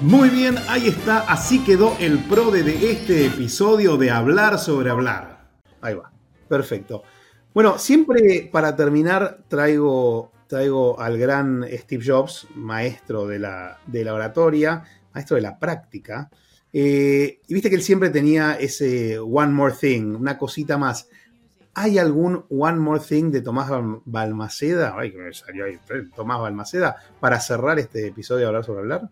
[0.00, 1.20] Muy bien, ahí está.
[1.20, 5.50] Así quedó el PRODE de este episodio de Hablar sobre Hablar.
[5.80, 6.10] Ahí va.
[6.48, 7.02] Perfecto.
[7.52, 13.78] Bueno, siempre para terminar traigo traigo al gran Steve Jobs, maestro de la,
[14.12, 14.82] oratoria,
[15.14, 16.28] maestro de la práctica.
[16.72, 21.08] Eh, y viste que él siempre tenía ese One More Thing, una cosita más.
[21.74, 23.70] ¿Hay algún One More Thing de Tomás
[24.04, 24.96] Balmaceda?
[24.98, 25.78] Ay, que me salió ahí,
[26.16, 29.08] Tomás Balmaceda, para cerrar este episodio de Hablar sobre Hablar.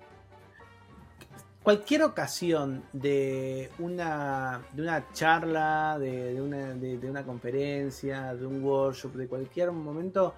[1.62, 9.12] Cualquier ocasión de una, de una charla, de, una, de una conferencia, de un workshop,
[9.14, 10.34] de cualquier momento,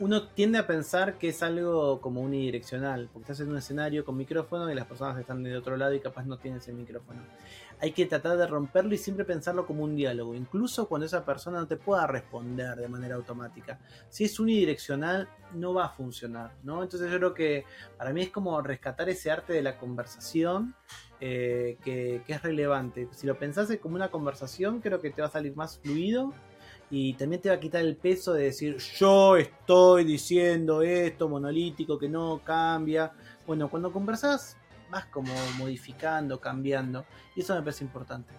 [0.00, 4.16] uno tiende a pensar que es algo como unidireccional, porque estás en un escenario con
[4.16, 7.20] micrófono y las personas están de otro lado y capaz no tienes el micrófono.
[7.80, 11.58] Hay que tratar de romperlo y siempre pensarlo como un diálogo, incluso cuando esa persona
[11.58, 13.80] no te pueda responder de manera automática.
[14.08, 16.82] Si es unidireccional, no va a funcionar, ¿no?
[16.82, 17.64] Entonces yo creo que
[17.96, 20.74] para mí es como rescatar ese arte de la conversación
[21.20, 23.08] eh, que, que es relevante.
[23.12, 26.32] Si lo pensás como una conversación, creo que te va a salir más fluido
[26.90, 31.98] y también te va a quitar el peso de decir yo estoy diciendo esto monolítico
[31.98, 33.12] que no cambia.
[33.46, 34.56] Bueno, cuando conversas
[34.90, 37.04] vas como modificando, cambiando
[37.36, 38.32] y eso me parece importante.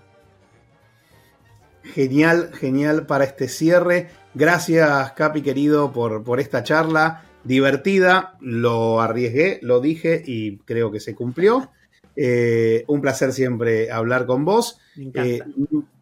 [1.84, 4.10] Genial, genial para este cierre.
[4.34, 8.38] Gracias Capi querido por, por esta charla divertida.
[8.42, 11.72] Lo arriesgué, lo dije y creo que se cumplió.
[12.16, 14.80] Eh, un placer siempre hablar con vos.
[14.96, 15.30] Me encanta.
[15.30, 15.44] Eh,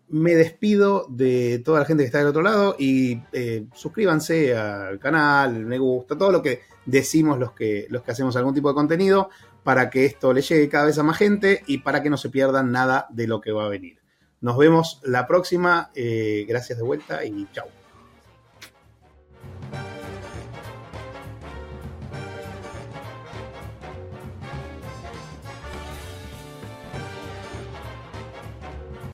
[0.09, 4.99] me despido de toda la gente que está del otro lado y eh, suscríbanse al
[4.99, 8.75] canal, me gusta, todo lo que decimos los que, los que hacemos algún tipo de
[8.75, 9.29] contenido
[9.63, 12.29] para que esto le llegue cada vez a más gente y para que no se
[12.29, 13.99] pierdan nada de lo que va a venir.
[14.39, 17.67] Nos vemos la próxima, eh, gracias de vuelta y chao.